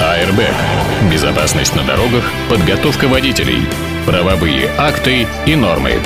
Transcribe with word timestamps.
АРБ. 0.00 0.40
Безопасность 1.10 1.76
на 1.76 1.82
дорогах, 1.82 2.24
подготовка 2.48 3.06
водителей, 3.06 3.66
правовые 4.06 4.70
акты 4.78 5.26
и 5.46 5.54
нормы. 5.54 6.00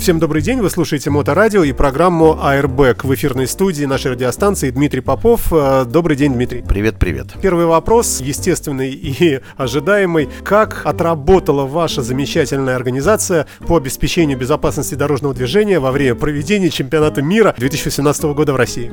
Всем 0.00 0.18
добрый 0.18 0.40
день, 0.40 0.60
вы 0.62 0.70
слушаете 0.70 1.10
Моторадио 1.10 1.62
и 1.62 1.72
программу 1.72 2.32
Airbag 2.42 3.06
в 3.06 3.14
эфирной 3.14 3.46
студии 3.46 3.84
нашей 3.84 4.12
радиостанции 4.12 4.70
Дмитрий 4.70 5.02
Попов. 5.02 5.52
Э, 5.52 5.84
добрый 5.84 6.16
день, 6.16 6.32
Дмитрий. 6.32 6.64
Привет, 6.66 6.98
привет. 6.98 7.26
Первый 7.42 7.66
вопрос, 7.66 8.22
естественный 8.22 8.92
и 8.92 9.40
ожидаемый. 9.58 10.30
Как 10.42 10.86
отработала 10.86 11.66
ваша 11.66 12.00
замечательная 12.00 12.76
организация 12.76 13.46
по 13.68 13.76
обеспечению 13.76 14.38
безопасности 14.38 14.94
дорожного 14.94 15.34
движения 15.34 15.78
во 15.78 15.92
время 15.92 16.14
проведения 16.14 16.70
чемпионата 16.70 17.20
мира 17.20 17.54
2018 17.58 18.24
года 18.24 18.54
в 18.54 18.56
России? 18.56 18.90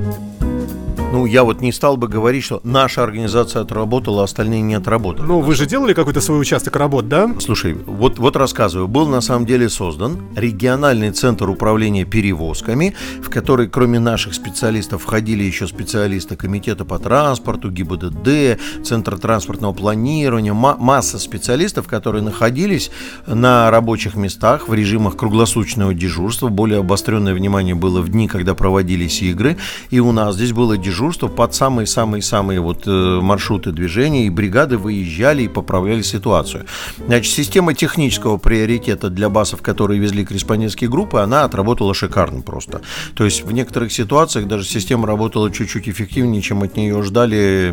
Ну, 1.10 1.24
я 1.24 1.42
вот 1.42 1.62
не 1.62 1.72
стал 1.72 1.96
бы 1.96 2.06
говорить, 2.06 2.44
что 2.44 2.60
наша 2.64 3.02
организация 3.02 3.62
отработала, 3.62 4.20
а 4.20 4.24
остальные 4.24 4.60
не 4.60 4.74
отработали. 4.74 5.24
Ну, 5.26 5.40
вы 5.40 5.54
же 5.54 5.64
делали 5.64 5.94
какой-то 5.94 6.20
свой 6.20 6.38
участок 6.38 6.76
работ, 6.76 7.08
да? 7.08 7.34
Слушай, 7.40 7.78
вот, 7.86 8.18
вот 8.18 8.36
рассказываю. 8.36 8.88
Был 8.88 9.08
на 9.08 9.22
самом 9.22 9.46
деле 9.46 9.70
создан 9.70 10.18
региональный 10.36 11.10
центр 11.10 11.48
управления 11.48 12.04
перевозками, 12.04 12.94
в 13.22 13.30
который 13.30 13.68
кроме 13.68 13.98
наших 13.98 14.34
специалистов 14.34 15.02
входили 15.02 15.42
еще 15.44 15.66
специалисты 15.66 16.36
Комитета 16.36 16.84
по 16.84 16.98
транспорту, 16.98 17.70
ГИБДД, 17.70 18.60
Центр 18.84 19.18
транспортного 19.18 19.72
планирования, 19.72 20.52
масса 20.52 21.18
специалистов, 21.18 21.86
которые 21.86 22.22
находились 22.22 22.90
на 23.26 23.70
рабочих 23.70 24.14
местах 24.14 24.68
в 24.68 24.74
режимах 24.74 25.16
круглосуточного 25.16 25.94
дежурства. 25.94 26.48
Более 26.48 26.80
обостренное 26.80 27.32
внимание 27.32 27.74
было 27.74 28.02
в 28.02 28.10
дни, 28.10 28.28
когда 28.28 28.54
проводились 28.54 29.22
игры. 29.22 29.56
И 29.88 30.00
у 30.00 30.12
нас 30.12 30.34
здесь 30.34 30.52
было 30.52 30.76
дежурство 30.76 30.97
дежурство 30.98 31.28
под 31.28 31.54
самые-самые-самые 31.54 32.60
вот 32.60 32.82
э, 32.86 33.20
маршруты 33.22 33.70
движения, 33.70 34.26
и 34.26 34.30
бригады 34.30 34.78
выезжали 34.78 35.44
и 35.44 35.48
поправляли 35.48 36.02
ситуацию. 36.02 36.64
Значит, 37.06 37.32
система 37.32 37.72
технического 37.72 38.36
приоритета 38.36 39.08
для 39.08 39.28
басов, 39.28 39.62
которые 39.62 40.00
везли 40.00 40.24
корреспондентские 40.24 40.90
группы, 40.90 41.20
она 41.20 41.44
отработала 41.44 41.94
шикарно 41.94 42.42
просто. 42.42 42.80
То 43.14 43.24
есть 43.24 43.44
в 43.44 43.52
некоторых 43.52 43.92
ситуациях 43.92 44.48
даже 44.48 44.64
система 44.64 45.06
работала 45.06 45.52
чуть-чуть 45.52 45.88
эффективнее, 45.88 46.42
чем 46.42 46.62
от 46.62 46.76
нее 46.76 47.00
ждали, 47.04 47.72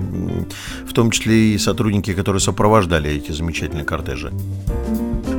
в 0.88 0.94
том 0.94 1.10
числе 1.10 1.56
и 1.56 1.58
сотрудники, 1.58 2.14
которые 2.14 2.42
сопровождали 2.42 3.10
эти 3.10 3.32
замечательные 3.32 3.86
кортежи. 3.86 4.32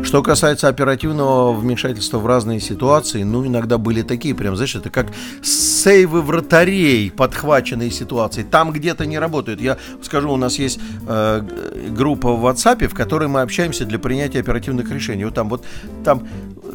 Что 0.06 0.22
касается 0.22 0.68
оперативного 0.68 1.52
вмешательства 1.52 2.18
в 2.18 2.26
разные 2.28 2.60
ситуации, 2.60 3.24
ну, 3.24 3.44
иногда 3.44 3.76
были 3.76 4.02
такие, 4.02 4.36
прям, 4.36 4.54
знаешь, 4.54 4.76
это 4.76 4.88
как 4.88 5.08
сейвы 5.42 6.22
вратарей, 6.22 7.10
подхваченные 7.10 7.90
ситуации. 7.90 8.44
Там 8.44 8.70
где-то 8.70 9.04
не 9.04 9.18
работают. 9.18 9.60
Я 9.60 9.78
скажу, 10.02 10.30
у 10.30 10.36
нас 10.36 10.60
есть 10.60 10.78
э, 11.08 11.42
группа 11.90 12.32
в 12.34 12.46
WhatsApp, 12.46 12.86
в 12.86 12.94
которой 12.94 13.26
мы 13.26 13.40
общаемся 13.40 13.84
для 13.84 13.98
принятия 13.98 14.38
оперативных 14.38 14.92
решений. 14.92 15.24
Вот 15.24 15.34
там 15.34 15.48
вот 15.48 15.64
там 16.04 16.22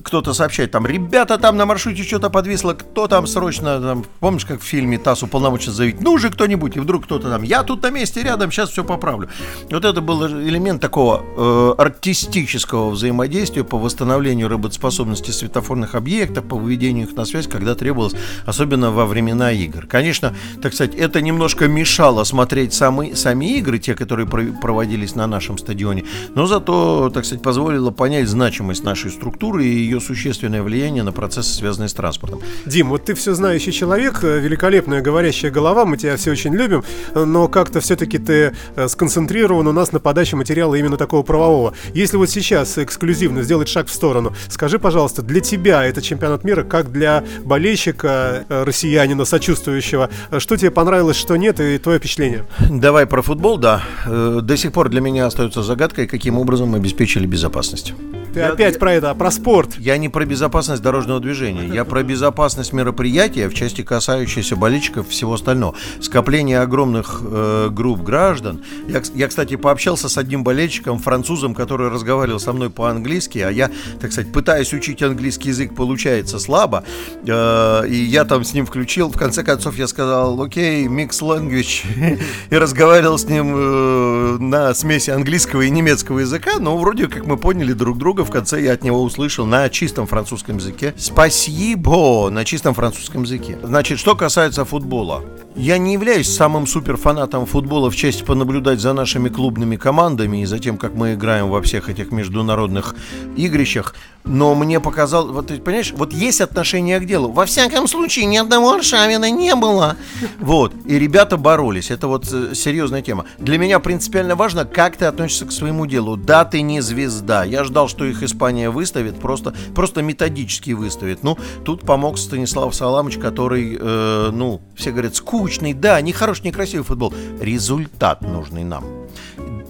кто-то 0.04 0.34
сообщает, 0.34 0.72
там, 0.72 0.86
ребята, 0.86 1.38
там 1.38 1.58
на 1.58 1.66
маршруте 1.66 2.04
что-то 2.04 2.30
подвисло, 2.30 2.74
кто 2.74 3.08
там 3.08 3.28
срочно, 3.28 3.80
там, 3.80 4.06
помнишь, 4.20 4.46
как 4.46 4.62
в 4.62 4.64
фильме 4.64 4.98
ТАСС 4.98 5.24
уполномочен 5.24 5.72
заявить, 5.72 6.02
ну 6.02 6.18
же 6.18 6.30
кто-нибудь, 6.30 6.78
и 6.78 6.80
вдруг 6.80 7.06
кто-то 7.06 7.30
там, 7.30 7.44
я 7.44 7.64
тут 7.64 7.84
на 7.84 7.90
месте 7.90 8.22
рядом, 8.22 8.52
сейчас 8.52 8.70
все 8.70 8.84
поправлю. 8.84 9.30
Вот 9.70 9.86
это 9.86 10.02
был 10.02 10.26
элемент 10.28 10.82
такого 10.82 11.24
э, 11.38 11.82
артистического 11.82 12.90
взаимодействия 12.90 13.64
по 13.64 13.78
восстановлению 13.78 14.50
работоспособности 14.50 15.32
светофорных 15.32 15.96
объектов, 15.96 16.46
по 16.46 16.58
выведению 16.58 17.08
их 17.08 17.16
на 17.16 17.26
связь, 17.26 17.48
когда 17.48 17.76
требовалось, 17.76 18.14
особенно 18.46 18.92
во 18.92 19.06
времена 19.06 19.52
игр. 19.52 19.86
Конечно, 19.88 20.36
так 20.62 20.74
сказать, 20.74 20.96
это 20.96 21.22
немножко 21.22 21.68
мешало 21.68 22.24
смотреть 22.24 22.74
сами, 22.74 23.14
сами 23.14 23.58
игры, 23.58 23.80
те, 23.80 23.96
которые 23.96 24.28
проводились 24.28 25.16
на 25.16 25.28
нашем 25.28 25.58
стадионе, 25.58 26.06
но 26.36 26.46
зато, 26.46 27.10
так 27.14 27.26
сказать, 27.26 27.44
позволило 27.44 27.92
понять 27.92 28.28
значимость 28.28 28.84
нашей 28.84 29.12
структуры 29.12 29.66
и 29.66 29.91
ее 29.92 30.00
существенное 30.00 30.64
влияние 30.64 31.04
на 31.04 31.12
процессы, 31.12 31.54
связанные 31.54 31.90
с 31.90 31.94
транспортом. 31.94 32.42
Дим, 32.66 32.90
вот 32.90 33.06
ты 33.06 33.14
все 33.14 33.34
знающий 33.34 33.72
человек, 33.72 34.24
э, 34.24 34.40
великолепная 34.40 35.02
говорящая 35.02 35.52
голова, 35.52 35.86
мы 35.86 35.98
тебя 35.98 36.16
все 36.18 36.32
очень 36.32 36.56
любим, 36.56 36.84
но 37.14 37.48
как-то 37.48 37.82
все-таки 37.82 38.18
ты 38.18 38.54
э, 38.76 38.88
сконцентрирован 38.88 39.68
у 39.68 39.72
нас 39.72 39.92
на 39.92 40.00
подаче 40.00 40.36
материала 40.36 40.76
именно 40.76 40.98
такого 40.98 41.24
правового. 41.24 41.74
Если 41.94 42.18
вот 42.18 42.30
сейчас 42.30 42.78
эксклюзивно 42.78 43.44
сделать 43.44 43.68
шаг 43.68 43.88
в 43.88 43.94
сторону, 43.94 44.34
скажи, 44.50 44.80
пожалуйста, 44.80 45.22
для 45.22 45.42
тебя 45.42 45.84
это 45.84 46.02
чемпионат 46.02 46.44
мира, 46.44 46.64
как 46.64 46.92
для 46.92 47.24
болельщика, 47.44 48.46
э, 48.48 48.64
россиянина, 48.64 49.26
сочувствующего, 49.26 50.10
что 50.38 50.58
тебе 50.58 50.72
понравилось, 50.72 51.18
что 51.18 51.36
нет, 51.36 51.60
и 51.60 51.78
твое 51.78 52.00
впечатление? 52.00 52.46
Давай 52.70 53.06
про 53.06 53.22
футбол, 53.22 53.58
да. 53.58 53.84
До 54.06 54.58
сих 54.58 54.72
пор 54.72 54.90
для 54.90 55.02
меня 55.02 55.26
остается 55.26 55.64
загадкой, 55.64 56.08
каким 56.08 56.38
образом 56.38 56.70
мы 56.70 56.78
обеспечили 56.78 57.26
безопасность. 57.26 57.94
Ты 58.34 58.40
я, 58.40 58.50
опять 58.50 58.76
я, 58.76 58.80
про 58.80 58.94
это, 58.94 59.14
про 59.14 59.30
спорт. 59.30 59.78
Я 59.82 59.98
не 59.98 60.10
про 60.10 60.26
безопасность 60.26 60.84
дорожного 60.84 61.20
движения, 61.20 61.66
я 61.66 61.86
про 61.86 62.04
безопасность 62.04 62.72
мероприятия 62.72 63.50
в 63.50 63.56
части 63.56 63.82
касающейся 63.82 64.56
болельщиков 64.56 65.10
всего 65.10 65.34
остального. 65.34 65.74
Скопление 66.00 66.60
огромных 66.60 67.24
э, 67.24 67.70
групп 67.72 68.04
граждан. 68.04 68.64
Я, 68.88 69.02
я, 69.16 69.28
кстати, 69.28 69.56
пообщался 69.56 70.08
с 70.08 70.20
одним 70.20 70.44
болельщиком, 70.44 71.00
французом, 71.00 71.56
который 71.56 71.90
разговаривал 71.90 72.40
со 72.40 72.54
мной 72.54 72.70
по-английски, 72.70 73.40
а 73.40 73.50
я, 73.50 73.72
так 74.00 74.12
сказать, 74.12 74.32
пытаюсь 74.32 74.72
учить 74.72 75.02
английский 75.02 75.50
язык, 75.50 75.74
получается 75.74 76.38
слабо. 76.38 76.84
Э, 77.26 77.84
и 77.88 77.96
я 77.96 78.26
там 78.26 78.44
с 78.44 78.54
ним 78.54 78.68
включил. 78.68 79.10
В 79.10 79.18
конце 79.18 79.42
концов, 79.42 79.80
я 79.80 79.88
сказал, 79.88 80.40
окей, 80.40 80.86
mix 80.86 81.22
language. 81.22 82.20
и 82.52 82.56
разговаривал 82.56 83.18
с 83.18 83.26
ним 83.26 83.56
э, 83.56 84.11
на 84.40 84.74
смеси 84.74 85.12
английского 85.12 85.62
и 85.62 85.70
немецкого 85.70 86.20
языка. 86.20 86.60
Но 86.60 86.78
вроде 86.78 87.08
как 87.08 87.26
мы 87.26 87.38
поняли 87.38 87.74
друг 87.74 87.98
друга 87.98 88.24
в 88.24 88.32
конце 88.32 88.62
я 88.62 88.74
от 88.74 88.84
него 88.84 89.02
услышал 89.02 89.46
на 89.46 89.70
чистом 89.70 90.08
французском 90.08 90.58
языке 90.58 90.94
«Спасибо» 90.98 92.30
на 92.30 92.46
чистом 92.46 92.74
французском 92.74 93.24
языке. 93.24 93.58
Значит, 93.64 94.00
что 94.00 94.16
касается 94.16 94.66
футбола. 94.66 95.24
Я 95.56 95.78
не 95.78 95.94
являюсь 95.94 96.30
самым 96.30 96.66
суперфанатом 96.66 97.46
футбола 97.46 97.92
в 97.92 97.96
честь 97.96 98.24
понаблюдать 98.24 98.80
за 98.80 98.94
нашими 98.94 99.28
клубными 99.28 99.76
командами 99.76 100.42
и 100.42 100.46
за 100.46 100.60
тем, 100.60 100.78
как 100.78 100.94
мы 100.94 101.14
играем 101.14 101.50
во 101.50 101.62
всех 101.62 101.90
этих 101.90 102.12
международных 102.12 102.96
игрищах. 103.36 103.94
Но 104.24 104.54
мне 104.54 104.80
показалось, 104.80 105.32
вот 105.32 105.48
понимаешь, 105.64 105.94
вот 105.96 106.14
есть 106.14 106.42
отношение 106.42 107.00
к 107.00 107.06
делу. 107.06 107.32
Во 107.32 107.46
всяком 107.46 107.88
случае, 107.88 108.26
ни 108.26 108.38
одного 108.38 108.74
Аршавина 108.74 109.32
не 109.32 109.56
было. 109.56 109.98
Вот. 110.40 110.74
И 110.86 111.00
ребята 111.00 111.38
боролись. 111.38 111.90
Это 111.90 112.08
вот 112.08 112.32
э, 112.32 112.54
серьезная 112.54 113.02
тема. 113.02 113.26
Для 113.40 113.58
меня 113.58 113.80
принципиально 113.80 114.36
важно, 114.36 114.66
как 114.66 114.96
ты 114.96 115.06
относишься 115.06 115.46
к 115.46 115.52
своему 115.52 115.88
делу. 115.88 116.18
Да, 116.18 116.46
ты 116.46 116.62
не 116.62 116.82
звезда. 116.82 117.44
Я 117.44 117.64
ждал, 117.64 117.88
что 117.88 118.06
их 118.06 118.22
Испания 118.22 118.70
выставит, 118.70 119.20
просто, 119.20 119.56
просто 119.74 120.04
методически 120.04 120.72
выставит. 120.72 121.24
Ну, 121.24 121.38
тут 121.66 121.82
помог 121.82 122.20
Станислав 122.20 122.76
Саламович, 122.76 123.18
который, 123.18 123.78
э, 123.80 124.30
ну, 124.32 124.62
все 124.76 124.92
говорят, 124.92 125.16
скучный, 125.42 125.74
да, 125.74 126.00
не 126.02 126.14
хороший, 126.14 126.44
не 126.44 126.52
красивый 126.52 126.86
футбол. 126.86 127.14
Результат 127.42 128.22
нужный 128.22 128.64
нам. 128.64 128.84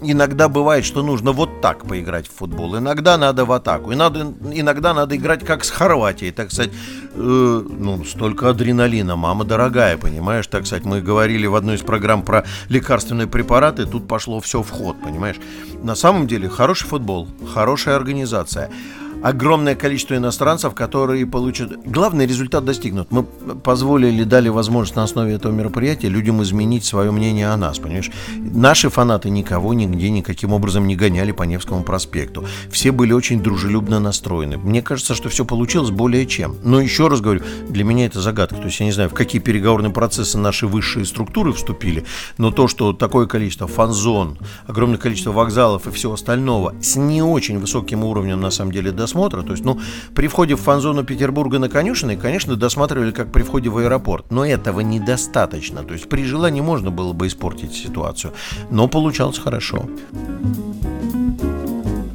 Иногда 0.03 0.49
бывает, 0.49 0.83
что 0.83 1.03
нужно 1.03 1.31
вот 1.31 1.61
так 1.61 1.85
поиграть 1.85 2.27
в 2.27 2.33
футбол, 2.35 2.77
иногда 2.77 3.17
надо 3.17 3.45
в 3.45 3.51
атаку, 3.51 3.91
и 3.91 3.95
надо, 3.95 4.33
иногда 4.51 4.93
надо 4.93 5.15
играть 5.15 5.45
как 5.45 5.63
с 5.63 5.69
Хорватией, 5.69 6.31
так 6.31 6.51
сказать, 6.51 6.71
э, 7.13 7.63
ну, 7.79 8.03
столько 8.03 8.49
адреналина, 8.49 9.15
мама 9.15 9.45
дорогая, 9.45 9.97
понимаешь, 9.97 10.47
так 10.47 10.65
сказать, 10.65 10.85
мы 10.85 11.01
говорили 11.01 11.45
в 11.45 11.55
одной 11.55 11.75
из 11.75 11.81
программ 11.81 12.23
про 12.23 12.43
лекарственные 12.69 13.27
препараты, 13.27 13.85
тут 13.85 14.07
пошло 14.07 14.39
все 14.39 14.63
в 14.63 14.71
ход, 14.71 14.95
понимаешь. 15.03 15.37
На 15.83 15.95
самом 15.95 16.25
деле, 16.25 16.49
хороший 16.49 16.87
футбол, 16.87 17.27
хорошая 17.53 17.95
организация– 17.95 18.71
огромное 19.21 19.75
количество 19.75 20.15
иностранцев, 20.15 20.73
которые 20.73 21.25
получат... 21.25 21.71
Главный 21.85 22.25
результат 22.25 22.65
достигнут. 22.65 23.11
Мы 23.11 23.23
позволили, 23.23 24.23
дали 24.23 24.49
возможность 24.49 24.95
на 24.95 25.03
основе 25.03 25.33
этого 25.33 25.51
мероприятия 25.51 26.09
людям 26.09 26.41
изменить 26.43 26.85
свое 26.85 27.11
мнение 27.11 27.49
о 27.49 27.57
нас, 27.57 27.79
понимаешь? 27.79 28.11
Наши 28.37 28.89
фанаты 28.89 29.29
никого 29.29 29.73
нигде 29.73 30.09
никаким 30.09 30.53
образом 30.53 30.87
не 30.87 30.95
гоняли 30.95 31.31
по 31.31 31.43
Невскому 31.43 31.83
проспекту. 31.83 32.45
Все 32.69 32.91
были 32.91 33.13
очень 33.13 33.41
дружелюбно 33.41 33.99
настроены. 33.99 34.57
Мне 34.57 34.81
кажется, 34.81 35.15
что 35.15 35.29
все 35.29 35.45
получилось 35.45 35.91
более 35.91 36.25
чем. 36.25 36.57
Но 36.63 36.79
еще 36.81 37.07
раз 37.07 37.21
говорю, 37.21 37.41
для 37.67 37.83
меня 37.83 38.05
это 38.05 38.21
загадка. 38.21 38.55
То 38.55 38.65
есть 38.65 38.79
я 38.79 38.85
не 38.85 38.91
знаю, 38.91 39.09
в 39.09 39.13
какие 39.13 39.41
переговорные 39.41 39.91
процессы 39.91 40.37
наши 40.37 40.67
высшие 40.67 41.05
структуры 41.05 41.53
вступили, 41.53 42.05
но 42.37 42.51
то, 42.51 42.67
что 42.67 42.93
такое 42.93 43.27
количество 43.27 43.67
фан-зон, 43.67 44.37
огромное 44.67 44.97
количество 44.97 45.31
вокзалов 45.31 45.87
и 45.87 45.91
всего 45.91 46.13
остального 46.13 46.73
с 46.81 46.95
не 46.95 47.21
очень 47.21 47.59
высоким 47.59 48.03
уровнем, 48.03 48.41
на 48.41 48.51
самом 48.51 48.71
деле, 48.71 48.91
досмотра. 49.11 49.41
То 49.41 49.51
есть, 49.51 49.65
ну, 49.65 49.79
при 50.15 50.27
входе 50.27 50.55
в 50.55 50.61
фан-зону 50.61 51.03
Петербурга 51.03 51.59
на 51.59 51.69
Конюшиной, 51.69 52.17
конечно, 52.17 52.55
досматривали 52.55 53.11
как 53.11 53.31
при 53.31 53.43
входе 53.43 53.69
в 53.69 53.77
аэропорт. 53.77 54.31
Но 54.31 54.45
этого 54.45 54.79
недостаточно. 54.81 55.83
То 55.83 55.93
есть, 55.93 56.09
при 56.09 56.23
желании 56.23 56.61
можно 56.61 56.91
было 56.91 57.13
бы 57.13 57.27
испортить 57.27 57.73
ситуацию. 57.73 58.33
Но 58.69 58.87
получалось 58.87 59.37
хорошо. 59.37 59.85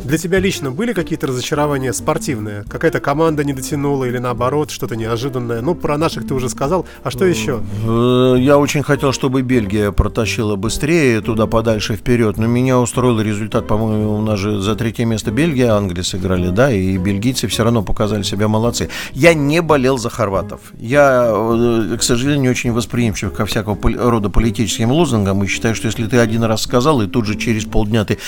Для 0.07 0.19
тебя 0.19 0.39
лично 0.39 0.71
были 0.71 0.93
какие-то 0.93 1.27
разочарования 1.27 1.93
спортивные? 1.93 2.65
Какая-то 2.69 3.01
команда 3.01 3.43
не 3.43 3.53
дотянула 3.53 4.05
или 4.05 4.19
наоборот, 4.19 4.71
что-то 4.71 4.95
неожиданное? 4.95 5.61
Ну, 5.63 5.75
про 5.75 5.99
наших 5.99 6.29
ты 6.29 6.33
уже 6.33 6.49
сказал, 6.49 6.87
а 7.03 7.11
что 7.11 7.25
еще? 7.25 7.61
Э, 7.85 8.37
я 8.39 8.57
очень 8.57 8.85
хотел, 8.85 9.13
чтобы 9.13 9.43
Бельгия 9.43 9.91
протащила 9.91 10.55
быстрее 10.55 11.21
туда 11.23 11.49
подальше 11.49 11.97
вперед, 11.97 12.37
но 12.37 12.47
меня 12.47 12.79
устроил 12.79 13.21
результат, 13.21 13.67
по-моему, 13.67 14.15
у 14.15 14.23
нас 14.23 14.39
же 14.39 14.61
за 14.61 14.77
третье 14.77 15.05
место 15.07 15.33
Бельгия, 15.33 15.73
Англия 15.73 16.05
сыграли, 16.05 16.51
да, 16.51 16.71
и 16.71 16.97
бельгийцы 16.99 17.49
все 17.49 17.65
равно 17.65 17.83
показали 17.83 18.23
себя 18.23 18.47
молодцы. 18.47 18.89
Я 19.13 19.35
не 19.35 19.61
болел 19.61 19.99
за 19.99 20.09
хорватов. 20.09 20.61
Я, 20.79 21.33
э, 21.35 21.97
к 21.99 22.03
сожалению, 22.05 22.53
очень 22.53 22.71
восприимчив 22.71 23.33
ко 23.33 23.45
всякого 23.45 23.77
рода 23.99 24.31
политическим 24.31 24.93
лозунгам 24.93 25.43
и 25.43 25.49
считаю, 25.49 25.75
что 25.75 25.87
если 25.89 26.07
ты 26.07 26.19
один 26.19 26.45
раз 26.45 26.63
сказал, 26.63 27.03
и 27.03 27.09
тут 27.09 27.27
же 27.27 27.35
через 27.35 27.65
полдня 27.65 28.05
ты 28.05 28.19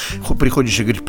приходишь 0.40 0.80
и 0.80 0.82
говоришь, 0.82 1.04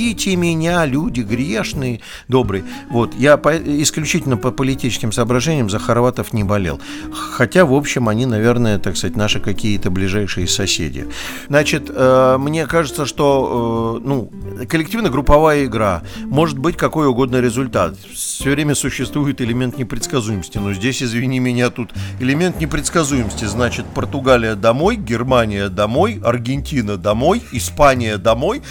простите 0.00 0.36
меня, 0.36 0.86
люди 0.86 1.20
грешные, 1.20 2.00
добрые. 2.26 2.64
Вот, 2.90 3.14
я 3.18 3.36
по, 3.36 3.54
исключительно 3.56 4.38
по 4.38 4.50
политическим 4.50 5.12
соображениям 5.12 5.68
за 5.68 5.78
хорватов 5.78 6.32
не 6.32 6.42
болел. 6.42 6.80
Хотя, 7.12 7.66
в 7.66 7.74
общем, 7.74 8.08
они, 8.08 8.24
наверное, 8.24 8.78
так 8.78 8.96
сказать, 8.96 9.16
наши 9.16 9.40
какие-то 9.40 9.90
ближайшие 9.90 10.48
соседи. 10.48 11.06
Значит, 11.48 11.90
э, 11.94 12.36
мне 12.38 12.66
кажется, 12.66 13.04
что 13.04 14.00
э, 14.02 14.06
ну, 14.08 14.32
коллективно-групповая 14.66 15.66
игра 15.66 16.02
может 16.24 16.58
быть 16.58 16.78
какой 16.78 17.06
угодно 17.06 17.40
результат. 17.40 17.98
Все 18.14 18.52
время 18.52 18.74
существует 18.74 19.42
элемент 19.42 19.76
непредсказуемости. 19.76 20.56
Но 20.56 20.72
здесь, 20.72 21.02
извини 21.02 21.40
меня, 21.40 21.68
тут 21.68 21.90
элемент 22.20 22.58
непредсказуемости. 22.58 23.44
Значит, 23.44 23.84
Португалия 23.94 24.54
домой, 24.54 24.96
Германия 24.96 25.68
домой, 25.68 26.22
Аргентина 26.24 26.96
домой, 26.96 27.42
Испания 27.52 28.16
домой, 28.16 28.62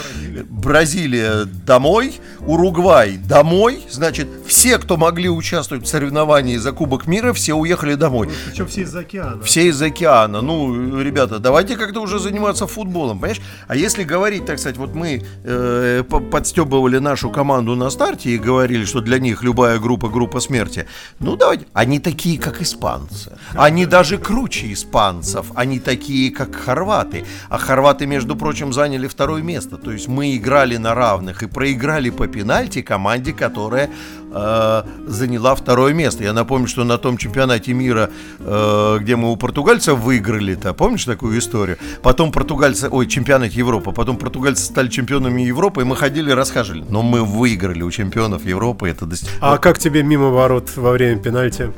Бразилия, 0.49 1.18
Бразилия 1.18 1.18
домой, 1.65 2.19
Уругвай 2.45 3.17
домой. 3.17 3.83
Значит, 3.89 4.27
все, 4.47 4.77
кто 4.77 4.97
могли 4.97 5.29
участвовать 5.29 5.85
в 5.85 5.87
соревновании 5.87 6.57
за 6.57 6.71
Кубок 6.71 7.05
мира, 7.05 7.33
все 7.33 7.53
уехали 7.53 7.95
домой. 7.95 8.27
Ну, 8.27 8.33
причем 8.49 8.67
все 8.67 8.81
из 8.81 8.95
океана. 8.95 9.43
Все 9.43 9.67
из 9.67 9.81
океана. 9.81 10.41
Ну, 10.41 11.01
ребята, 11.01 11.39
давайте 11.39 11.75
как-то 11.75 12.01
уже 12.01 12.19
заниматься 12.19 12.65
футболом, 12.65 13.19
понимаешь? 13.19 13.41
А 13.67 13.75
если 13.75 14.03
говорить, 14.03 14.45
так 14.45 14.57
сказать, 14.57 14.77
вот 14.77 14.95
мы 14.95 15.23
э, 15.43 16.03
подстебывали 16.31 16.97
нашу 16.99 17.29
команду 17.29 17.75
на 17.75 17.89
старте 17.89 18.29
и 18.31 18.37
говорили, 18.37 18.85
что 18.85 19.01
для 19.01 19.19
них 19.19 19.43
любая 19.43 19.79
группа 19.79 20.07
группа 20.07 20.39
смерти. 20.39 20.87
Ну, 21.19 21.35
давайте. 21.35 21.65
Они 21.73 21.99
такие, 21.99 22.39
как 22.39 22.61
испанцы. 22.61 23.37
Они 23.53 23.85
даже 23.85 24.17
круче 24.17 24.71
испанцев. 24.71 25.47
Они 25.55 25.79
такие, 25.79 26.31
как 26.31 26.55
хорваты. 26.55 27.25
А 27.49 27.57
хорваты, 27.57 28.05
между 28.05 28.35
прочим, 28.35 28.71
заняли 28.73 29.07
второе 29.07 29.41
место. 29.41 29.77
То 29.77 29.91
есть 29.91 30.07
мы 30.07 30.35
играли 30.35 30.77
на 30.77 30.95
равных 31.09 31.43
и 31.43 31.47
проиграли 31.47 32.09
по 32.09 32.27
пенальти 32.27 32.81
команде, 32.81 33.33
которая 33.33 33.89
э, 34.31 34.83
заняла 35.07 35.55
второе 35.55 35.93
место. 35.93 36.23
Я 36.23 36.33
напомню, 36.33 36.67
что 36.67 36.83
на 36.83 36.97
том 36.97 37.17
чемпионате 37.17 37.73
мира, 37.73 38.09
э, 38.39 38.97
где 39.01 39.15
мы 39.15 39.31
у 39.31 39.35
португальцев 39.35 39.97
выиграли-то, 39.99 40.73
помнишь 40.73 41.05
такую 41.05 41.39
историю? 41.39 41.77
Потом 42.03 42.31
португальцы, 42.31 42.89
ой, 42.89 43.07
чемпионат 43.07 43.51
Европы, 43.51 43.91
потом 43.91 44.17
португальцы 44.17 44.63
стали 44.63 44.87
чемпионами 44.87 45.41
Европы, 45.41 45.81
и 45.81 45.83
мы 45.83 45.95
ходили, 45.95 46.31
расхаживали. 46.31 46.85
Но 46.89 47.01
мы 47.01 47.23
выиграли 47.23 47.81
у 47.81 47.91
чемпионов 47.91 48.45
Европы. 48.45 48.89
Это 48.89 49.05
дост... 49.05 49.29
А 49.41 49.57
как 49.57 49.79
тебе 49.79 50.03
мимо 50.03 50.29
ворот 50.29 50.69
во 50.75 50.91
время 50.91 51.19
пенальти? 51.19 51.71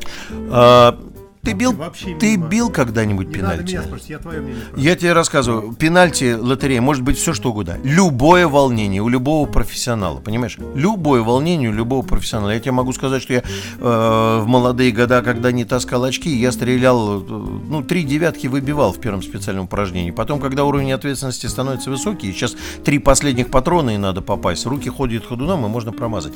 А, 0.50 0.98
ты 1.44 1.54
бил, 1.54 1.76
ты 2.20 2.36
бил 2.36 2.70
когда-нибудь 2.70 3.28
не 3.28 3.34
пенальти? 3.34 3.62
Надо 3.62 3.72
меня 3.72 3.84
спросить, 3.84 4.10
я 4.10 4.20
твое 4.20 4.42
мнение. 4.42 4.64
Я 4.78 4.96
тебе 4.96 5.14
рассказываю. 5.14 5.74
Пенальти, 5.74 6.34
лотерея, 6.34 6.82
может 6.82 7.04
быть 7.04 7.18
все 7.18 7.34
что 7.34 7.50
угодно. 7.50 7.80
Любое 7.84 8.48
волнение 8.48 9.02
у 9.02 9.10
любого 9.10 9.50
профессионала, 9.50 10.20
понимаешь? 10.20 10.58
Любое 10.76 11.24
волнение 11.24 11.72
у 11.72 11.74
любого 11.74 12.06
профессионала. 12.06 12.52
Я 12.52 12.60
тебе 12.60 12.74
могу 12.74 12.94
сказать, 12.94 13.24
что 13.24 13.34
я 13.34 13.40
э, 13.42 13.44
в 13.80 14.46
молодые 14.46 14.92
года, 14.92 15.24
когда 15.24 15.52
не 15.52 15.66
таскал 15.66 16.04
очки, 16.04 16.30
я 16.30 16.52
стрелял, 16.52 17.22
ну, 17.22 17.82
три 17.82 18.04
девятки 18.04 18.46
выбивал 18.46 18.94
в 18.94 19.00
первом 19.00 19.24
специальном 19.24 19.66
упражнении. 19.66 20.12
Потом, 20.12 20.40
когда 20.40 20.64
уровень 20.64 20.92
ответственности 20.92 21.48
становится 21.48 21.90
высокий, 21.90 22.32
сейчас 22.34 22.56
три 22.84 23.00
последних 23.00 23.50
патрона 23.50 23.96
и 23.96 23.98
надо 23.98 24.22
попасть, 24.22 24.68
руки 24.68 24.90
ходят 24.90 25.26
ходуном 25.26 25.66
и 25.66 25.70
можно 25.70 25.92
промазать. 25.92 26.34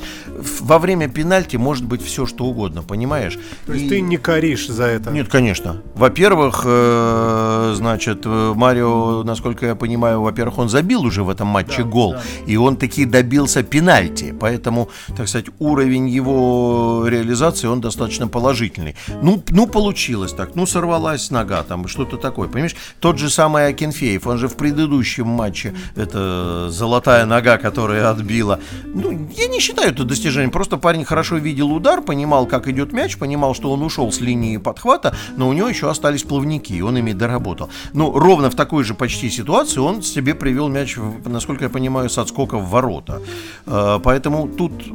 Во 0.60 0.80
время 0.80 1.08
пенальти 1.08 1.56
может 1.56 1.84
быть 1.84 2.02
все 2.02 2.26
что 2.26 2.44
угодно, 2.46 2.82
понимаешь? 2.82 3.38
То 3.66 3.72
есть 3.72 3.86
и... 3.86 3.88
ты 3.88 4.00
не 4.00 4.16
коришь 4.16 4.66
за 4.66 4.95
это? 4.96 5.10
Нет, 5.10 5.28
конечно. 5.28 5.82
Во-первых, 5.94 6.62
э, 6.64 7.72
значит, 7.76 8.22
э, 8.24 8.52
Марио, 8.54 9.22
насколько 9.22 9.66
я 9.66 9.74
понимаю, 9.74 10.22
во-первых, 10.22 10.58
он 10.58 10.68
забил 10.68 11.02
уже 11.02 11.22
в 11.22 11.30
этом 11.30 11.48
матче 11.48 11.82
да, 11.82 11.88
гол, 11.88 12.12
да. 12.12 12.22
и 12.46 12.56
он 12.56 12.76
таки 12.76 13.04
добился 13.04 13.62
пенальти, 13.62 14.34
поэтому, 14.38 14.88
так 15.16 15.28
сказать, 15.28 15.46
уровень 15.58 16.08
его 16.08 17.06
реализации, 17.06 17.68
он 17.68 17.80
достаточно 17.80 18.28
положительный. 18.28 18.96
Ну, 19.22 19.42
ну 19.50 19.66
получилось 19.66 20.32
так, 20.32 20.54
ну, 20.54 20.66
сорвалась 20.66 21.30
нога 21.30 21.62
там, 21.62 21.86
что-то 21.88 22.16
такое, 22.16 22.48
понимаешь? 22.48 22.76
Тот 23.00 23.18
же 23.18 23.30
самый 23.30 23.66
Акинфеев, 23.68 24.26
он 24.26 24.38
же 24.38 24.48
в 24.48 24.56
предыдущем 24.56 25.26
матче, 25.26 25.74
это 25.94 26.70
золотая 26.70 27.26
нога, 27.26 27.58
которая 27.58 28.10
отбила. 28.10 28.60
Ну, 28.84 29.28
я 29.36 29.46
не 29.46 29.60
считаю 29.60 29.90
это 29.90 30.04
достижением, 30.04 30.50
просто 30.50 30.76
парень 30.76 31.04
хорошо 31.04 31.36
видел 31.36 31.72
удар, 31.72 32.02
понимал, 32.02 32.46
как 32.46 32.68
идет 32.68 32.92
мяч, 32.92 33.16
понимал, 33.16 33.54
что 33.54 33.70
он 33.70 33.82
ушел 33.82 34.10
с 34.10 34.20
линии 34.20 34.56
подхода, 34.56 34.85
захвата, 34.86 35.14
но 35.36 35.48
у 35.48 35.52
него 35.52 35.68
еще 35.68 35.90
остались 35.90 36.22
плавники, 36.22 36.72
и 36.72 36.82
он 36.82 36.96
ими 36.98 37.12
доработал. 37.12 37.68
Ну, 37.94 38.12
ровно 38.12 38.50
в 38.50 38.54
такой 38.54 38.84
же 38.84 38.94
почти 38.94 39.30
ситуации 39.30 39.80
он 39.80 40.02
себе 40.02 40.34
привел 40.34 40.68
мяч, 40.68 40.96
насколько 41.24 41.64
я 41.64 41.70
понимаю, 41.70 42.08
с 42.08 42.18
отскока 42.18 42.58
в 42.58 42.70
ворота. 42.70 43.20
А, 43.66 43.98
поэтому 43.98 44.48
тут 44.48 44.72
э, 44.86 44.92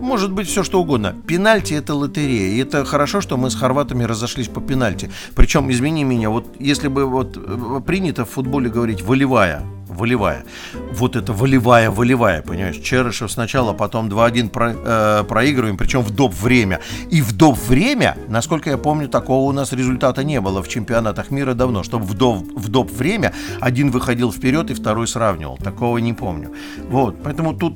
может 0.00 0.32
быть 0.32 0.48
все 0.48 0.62
что 0.62 0.80
угодно. 0.80 1.14
Пенальти 1.26 1.74
это 1.74 1.94
лотерея. 1.94 2.54
И 2.54 2.58
это 2.58 2.84
хорошо, 2.84 3.20
что 3.20 3.36
мы 3.36 3.50
с 3.50 3.54
хорватами 3.54 4.04
разошлись 4.04 4.48
по 4.48 4.60
пенальти. 4.60 5.10
Причем, 5.34 5.70
извини 5.70 6.04
меня, 6.04 6.30
вот 6.30 6.44
если 6.60 6.88
бы 6.88 7.04
вот 7.04 7.36
э, 7.36 7.80
принято 7.86 8.24
в 8.24 8.30
футболе 8.30 8.70
говорить 8.70 9.02
волевая, 9.02 9.62
волевая. 9.96 10.44
Вот 10.92 11.16
это 11.16 11.32
волевая, 11.32 11.90
волевая, 11.90 12.42
понимаешь? 12.42 12.76
Черышев 12.76 13.30
сначала, 13.30 13.72
потом 13.72 14.08
2-1 14.08 14.50
про, 14.50 14.74
э, 14.74 15.24
проигрываем, 15.24 15.76
причем 15.76 16.02
в 16.02 16.10
доп. 16.10 16.34
время. 16.34 16.80
И 17.10 17.22
в 17.22 17.32
доп. 17.32 17.58
время, 17.68 18.16
насколько 18.28 18.70
я 18.70 18.78
помню, 18.78 19.08
такого 19.08 19.48
у 19.48 19.52
нас 19.52 19.72
результата 19.72 20.24
не 20.24 20.40
было 20.40 20.62
в 20.62 20.68
чемпионатах 20.68 21.30
мира 21.30 21.54
давно, 21.54 21.82
чтобы 21.82 22.04
в 22.04 22.14
доп. 22.14 22.44
в 22.54 22.68
доп. 22.68 22.90
время 22.90 23.32
один 23.60 23.90
выходил 23.90 24.32
вперед 24.32 24.70
и 24.70 24.74
второй 24.74 25.06
сравнивал. 25.06 25.56
Такого 25.56 25.98
не 25.98 26.12
помню. 26.12 26.52
Вот, 26.90 27.16
поэтому 27.22 27.54
тут 27.54 27.74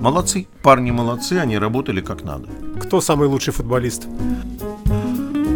молодцы, 0.00 0.46
парни 0.62 0.90
молодцы, 0.90 1.34
они 1.34 1.58
работали 1.58 2.00
как 2.00 2.24
надо. 2.24 2.48
Кто 2.80 3.00
самый 3.00 3.28
лучший 3.28 3.52
футболист? 3.52 4.06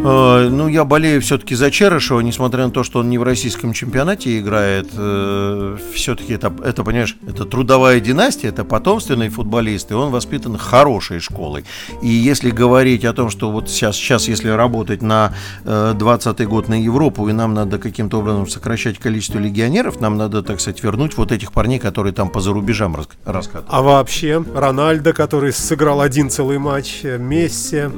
Э, 0.05 0.49
ну, 0.49 0.69
я 0.69 0.85
болею 0.85 1.21
все-таки 1.21 1.55
за 1.55 1.71
Черышева, 1.71 2.21
несмотря 2.21 2.67
на 2.67 2.71
то, 2.71 2.85
что 2.85 3.01
он 3.01 3.11
не 3.11 3.19
в 3.19 3.23
российском 3.25 3.73
чемпионате 3.73 4.39
играет. 4.39 4.89
Э, 4.97 5.77
все-таки 5.93 6.35
это, 6.35 6.53
это, 6.65 6.85
понимаешь, 6.85 7.17
это 7.27 7.45
трудовая 7.45 7.99
династия, 7.99 8.49
это 8.49 8.65
потомственный 8.65 9.29
футболист, 9.29 9.91
и 9.91 9.95
он 9.95 10.11
воспитан 10.11 10.57
хорошей 10.57 11.19
школой. 11.19 11.65
И 12.01 12.09
если 12.09 12.51
говорить 12.51 13.05
о 13.05 13.13
том, 13.13 13.29
что 13.31 13.51
вот 13.51 13.69
сейчас, 13.69 13.97
сейчас 13.97 14.29
если 14.29 14.49
работать 14.49 15.03
на 15.03 15.35
20-й 15.65 16.45
э, 16.45 16.47
год 16.47 16.69
на 16.69 16.81
Европу, 16.81 17.29
и 17.29 17.33
нам 17.33 17.55
надо 17.55 17.79
каким-то 17.79 18.21
образом 18.21 18.49
сокращать 18.49 18.99
количество 18.99 19.39
легионеров, 19.39 20.01
нам 20.01 20.17
надо, 20.17 20.43
так 20.43 20.61
сказать, 20.61 20.83
вернуть 20.83 21.17
вот 21.17 21.33
этих 21.33 21.53
парней, 21.53 21.81
которые 21.81 22.13
там 22.13 22.31
по 22.31 22.41
зарубежам 22.41 22.97
раскатывают. 23.25 23.69
А 23.69 23.83
вообще, 23.83 24.45
Рональдо, 24.55 25.13
который 25.13 25.53
сыграл 25.53 26.01
один 26.01 26.31
целый 26.31 26.59
матч, 26.59 27.03
Месси? 27.03 27.89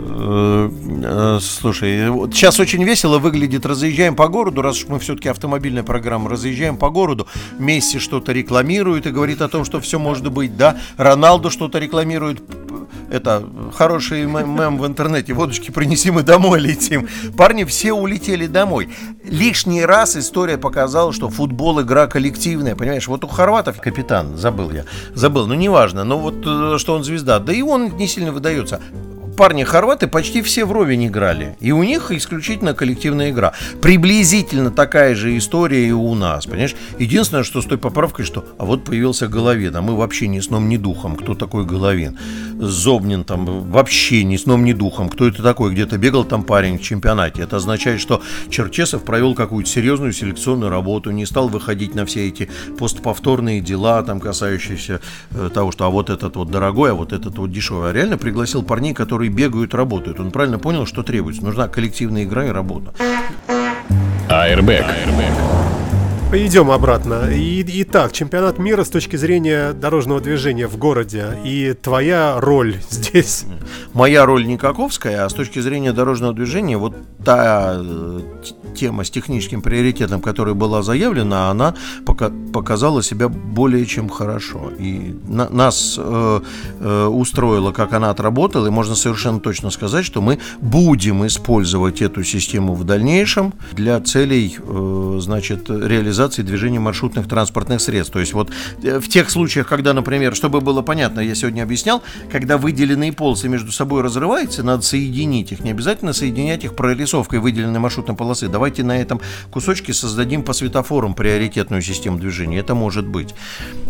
Слушай, 1.40 1.89
вот 2.10 2.34
сейчас 2.34 2.60
очень 2.60 2.84
весело 2.84 3.18
выглядит. 3.18 3.66
Разъезжаем 3.66 4.16
по 4.16 4.28
городу, 4.28 4.62
раз 4.62 4.82
уж 4.82 4.88
мы 4.88 4.98
все-таки 4.98 5.28
автомобильная 5.28 5.82
программа, 5.82 6.30
разъезжаем 6.30 6.76
по 6.76 6.90
городу. 6.90 7.26
Месси 7.58 7.98
что-то 7.98 8.32
рекламирует 8.32 9.06
и 9.06 9.10
говорит 9.10 9.42
о 9.42 9.48
том, 9.48 9.64
что 9.64 9.80
все 9.80 9.98
может 9.98 10.30
быть, 10.30 10.56
да. 10.56 10.78
Роналду 10.96 11.50
что-то 11.50 11.78
рекламирует. 11.78 12.42
Это 13.10 13.44
хороший 13.74 14.24
мем 14.26 14.78
в 14.78 14.86
интернете. 14.86 15.32
Водочки 15.32 15.70
принеси, 15.70 16.10
мы 16.10 16.22
домой 16.22 16.60
летим. 16.60 17.08
Парни 17.36 17.64
все 17.64 17.92
улетели 17.92 18.46
домой. 18.46 18.88
Лишний 19.24 19.84
раз 19.84 20.16
история 20.16 20.58
показала, 20.58 21.12
что 21.12 21.28
футбол 21.28 21.80
игра 21.80 22.06
коллективная. 22.06 22.76
Понимаешь, 22.76 23.08
вот 23.08 23.24
у 23.24 23.28
хорватов 23.28 23.80
капитан, 23.80 24.36
забыл 24.36 24.70
я, 24.70 24.84
забыл, 25.14 25.46
ну 25.46 25.54
неважно, 25.54 26.04
но 26.04 26.18
вот 26.18 26.46
э, 26.46 26.78
что 26.78 26.94
он 26.94 27.04
звезда. 27.04 27.38
Да 27.40 27.52
и 27.52 27.62
он 27.62 27.96
не 27.96 28.06
сильно 28.06 28.32
выдается 28.32 28.80
парни 29.40 29.64
хорваты 29.64 30.06
почти 30.06 30.42
все 30.42 30.66
вровень 30.66 31.06
играли. 31.06 31.56
И 31.60 31.72
у 31.72 31.82
них 31.82 32.10
исключительно 32.10 32.74
коллективная 32.74 33.30
игра. 33.30 33.54
Приблизительно 33.80 34.70
такая 34.70 35.14
же 35.14 35.34
история 35.38 35.88
и 35.88 35.92
у 35.92 36.14
нас, 36.14 36.44
понимаешь? 36.44 36.76
Единственное, 36.98 37.42
что 37.42 37.62
с 37.62 37.64
той 37.64 37.78
поправкой, 37.78 38.26
что 38.26 38.44
а 38.58 38.66
вот 38.66 38.84
появился 38.84 39.28
Головин, 39.28 39.74
а 39.74 39.80
мы 39.80 39.96
вообще 39.96 40.28
ни 40.28 40.40
сном, 40.40 40.68
ни 40.68 40.76
духом. 40.76 41.16
Кто 41.16 41.34
такой 41.34 41.64
Головин? 41.64 42.18
Зобнин 42.58 43.24
там 43.24 43.46
вообще 43.70 44.24
ни 44.24 44.36
сном, 44.36 44.62
ни 44.62 44.74
духом. 44.74 45.08
Кто 45.08 45.26
это 45.26 45.42
такой? 45.42 45.72
Где-то 45.72 45.96
бегал 45.96 46.24
там 46.24 46.42
парень 46.42 46.78
в 46.78 46.82
чемпионате. 46.82 47.40
Это 47.40 47.56
означает, 47.56 48.02
что 48.02 48.20
Черчесов 48.50 49.04
провел 49.04 49.34
какую-то 49.34 49.70
серьезную 49.70 50.12
селекционную 50.12 50.70
работу, 50.70 51.12
не 51.12 51.24
стал 51.24 51.48
выходить 51.48 51.94
на 51.94 52.04
все 52.04 52.28
эти 52.28 52.50
постповторные 52.78 53.62
дела, 53.62 54.02
там, 54.02 54.20
касающиеся 54.20 55.00
э, 55.30 55.48
того, 55.54 55.72
что 55.72 55.86
а 55.86 55.88
вот 55.88 56.10
этот 56.10 56.36
вот 56.36 56.50
дорогой, 56.50 56.90
а 56.90 56.94
вот 56.94 57.14
этот 57.14 57.38
вот 57.38 57.50
дешевый. 57.50 57.88
А 57.88 57.92
реально 57.94 58.18
пригласил 58.18 58.62
парней, 58.62 58.92
которые 58.92 59.29
бегают, 59.30 59.74
работают. 59.74 60.20
Он 60.20 60.30
правильно 60.30 60.58
понял, 60.58 60.86
что 60.86 61.02
требуется. 61.02 61.42
Нужна 61.42 61.68
коллективная 61.68 62.24
игра 62.24 62.46
и 62.46 62.50
работа. 62.50 62.92
Airbag. 64.28 65.79
Идем 66.32 66.70
обратно. 66.70 67.28
Итак, 67.28 68.12
чемпионат 68.12 68.60
мира 68.60 68.84
с 68.84 68.88
точки 68.88 69.16
зрения 69.16 69.72
дорожного 69.72 70.20
движения 70.20 70.68
в 70.68 70.76
городе. 70.76 71.36
И 71.44 71.72
твоя 71.72 72.40
роль 72.40 72.76
здесь? 72.90 73.46
Моя 73.94 74.24
роль 74.24 74.46
не 74.46 74.56
каковская, 74.56 75.24
а 75.24 75.28
с 75.28 75.34
точки 75.34 75.58
зрения 75.58 75.92
дорожного 75.92 76.32
движения, 76.32 76.76
вот 76.76 76.94
та 77.24 77.74
э, 77.80 78.20
тема 78.76 79.02
с 79.02 79.10
техническим 79.10 79.60
приоритетом, 79.60 80.20
которая 80.20 80.54
была 80.54 80.82
заявлена, 80.82 81.50
она 81.50 81.74
пока, 82.06 82.30
показала 82.52 83.02
себя 83.02 83.28
более 83.28 83.84
чем 83.84 84.08
хорошо. 84.08 84.70
И 84.78 85.16
на, 85.26 85.48
нас 85.48 85.96
э, 85.98 86.40
э, 86.78 87.06
устроило, 87.06 87.72
как 87.72 87.92
она 87.92 88.10
отработала, 88.10 88.68
и 88.68 88.70
можно 88.70 88.94
совершенно 88.94 89.40
точно 89.40 89.70
сказать, 89.70 90.04
что 90.04 90.20
мы 90.20 90.38
будем 90.60 91.26
использовать 91.26 92.00
эту 92.02 92.22
систему 92.22 92.74
в 92.74 92.84
дальнейшем 92.84 93.52
для 93.72 94.00
целей, 94.00 94.56
э, 94.56 95.18
значит, 95.20 95.68
реализации 95.68 96.19
движения 96.28 96.80
маршрутных 96.80 97.28
транспортных 97.28 97.80
средств. 97.80 98.12
То 98.12 98.20
есть 98.20 98.32
вот 98.32 98.50
э, 98.82 98.98
в 98.98 99.08
тех 99.08 99.30
случаях, 99.30 99.68
когда, 99.68 99.92
например, 99.92 100.34
чтобы 100.34 100.60
было 100.60 100.82
понятно, 100.82 101.20
я 101.20 101.34
сегодня 101.34 101.62
объяснял, 101.62 102.02
когда 102.30 102.58
выделенные 102.58 103.12
полосы 103.12 103.48
между 103.48 103.72
собой 103.72 104.02
разрываются, 104.02 104.62
надо 104.62 104.82
соединить 104.82 105.52
их, 105.52 105.60
не 105.60 105.70
обязательно 105.70 106.12
соединять 106.12 106.64
их 106.64 106.74
прорисовкой 106.74 107.38
выделенной 107.38 107.80
маршрутной 107.80 108.16
полосы. 108.16 108.48
Давайте 108.48 108.82
на 108.84 109.00
этом 109.00 109.20
кусочке 109.50 109.92
создадим 109.92 110.42
по 110.42 110.52
светофорам 110.52 111.14
приоритетную 111.14 111.82
систему 111.82 112.18
движения. 112.18 112.58
Это 112.58 112.74
может 112.74 113.06
быть. 113.06 113.34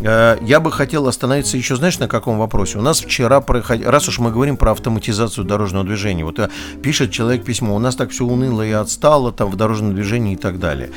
Э, 0.03 0.37
я 0.43 0.61
бы 0.61 0.71
хотел 0.73 1.09
остановиться 1.09 1.57
еще, 1.57 1.77
знаешь, 1.77 1.99
на 1.99 2.09
каком 2.09 2.39
вопросе? 2.39 2.79
У 2.79 2.83
нас 2.83 3.01
вчера, 3.01 3.41
проход... 3.41 3.85
раз 3.85 4.09
уж 4.09 4.19
мы 4.19 4.31
говорим 4.31 4.57
про 4.57 4.73
автоматизацию 4.73 5.45
дорожного 5.45 5.85
движения, 5.85 6.25
вот 6.25 6.39
э, 6.39 6.49
пишет 6.83 7.11
человек 7.11 7.45
письмо, 7.45 7.75
у 7.75 7.79
нас 7.79 7.97
так 7.97 8.11
все 8.11 8.25
уныло 8.25 8.63
и 8.63 8.73
отстало 8.73 9.33
там 9.33 9.51
в 9.51 9.57
дорожном 9.57 9.95
движении 9.95 10.35
и 10.35 10.37
так 10.37 10.59
далее. 10.59 10.91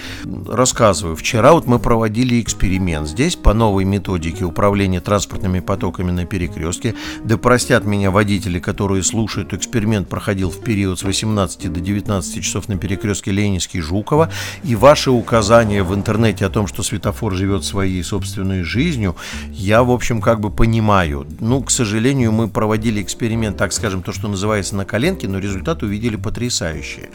Рассказываю. 0.47 1.15
Вчера 1.23 1.53
вот 1.53 1.67
мы 1.67 1.79
проводили 1.79 2.41
эксперимент 2.41 3.07
здесь 3.07 3.37
по 3.37 3.53
новой 3.53 3.85
методике 3.85 4.43
управления 4.43 4.99
транспортными 4.99 5.61
потоками 5.61 6.11
на 6.11 6.25
перекрестке. 6.25 6.95
Да 7.23 7.37
простят 7.37 7.85
меня 7.85 8.11
водители, 8.11 8.59
которые 8.59 9.03
слушают, 9.03 9.53
эксперимент 9.53 10.09
проходил 10.09 10.49
в 10.51 10.59
период 10.59 10.99
с 10.99 11.03
18 11.03 11.71
до 11.71 11.79
19 11.79 12.43
часов 12.43 12.67
на 12.67 12.77
перекрестке 12.77 13.31
Ленинский 13.31 13.79
Жукова. 13.79 14.29
И 14.65 14.75
ваши 14.75 15.11
указания 15.11 15.81
в 15.81 15.95
интернете 15.95 16.45
о 16.45 16.49
том, 16.49 16.67
что 16.67 16.83
светофор 16.83 17.33
живет 17.33 17.63
своей 17.63 18.03
собственной 18.03 18.63
жизнью, 18.63 19.15
я, 19.53 19.81
в 19.83 19.91
общем, 19.91 20.19
как 20.19 20.41
бы 20.41 20.49
понимаю. 20.51 21.25
Ну, 21.39 21.63
к 21.63 21.71
сожалению, 21.71 22.33
мы 22.33 22.49
проводили 22.49 23.01
эксперимент, 23.01 23.55
так 23.55 23.71
скажем, 23.71 24.03
то, 24.03 24.11
что 24.11 24.27
называется 24.27 24.75
на 24.75 24.83
коленке, 24.83 25.29
но 25.29 25.39
результаты 25.39 25.85
увидели 25.85 26.17
потрясающие. 26.17 27.11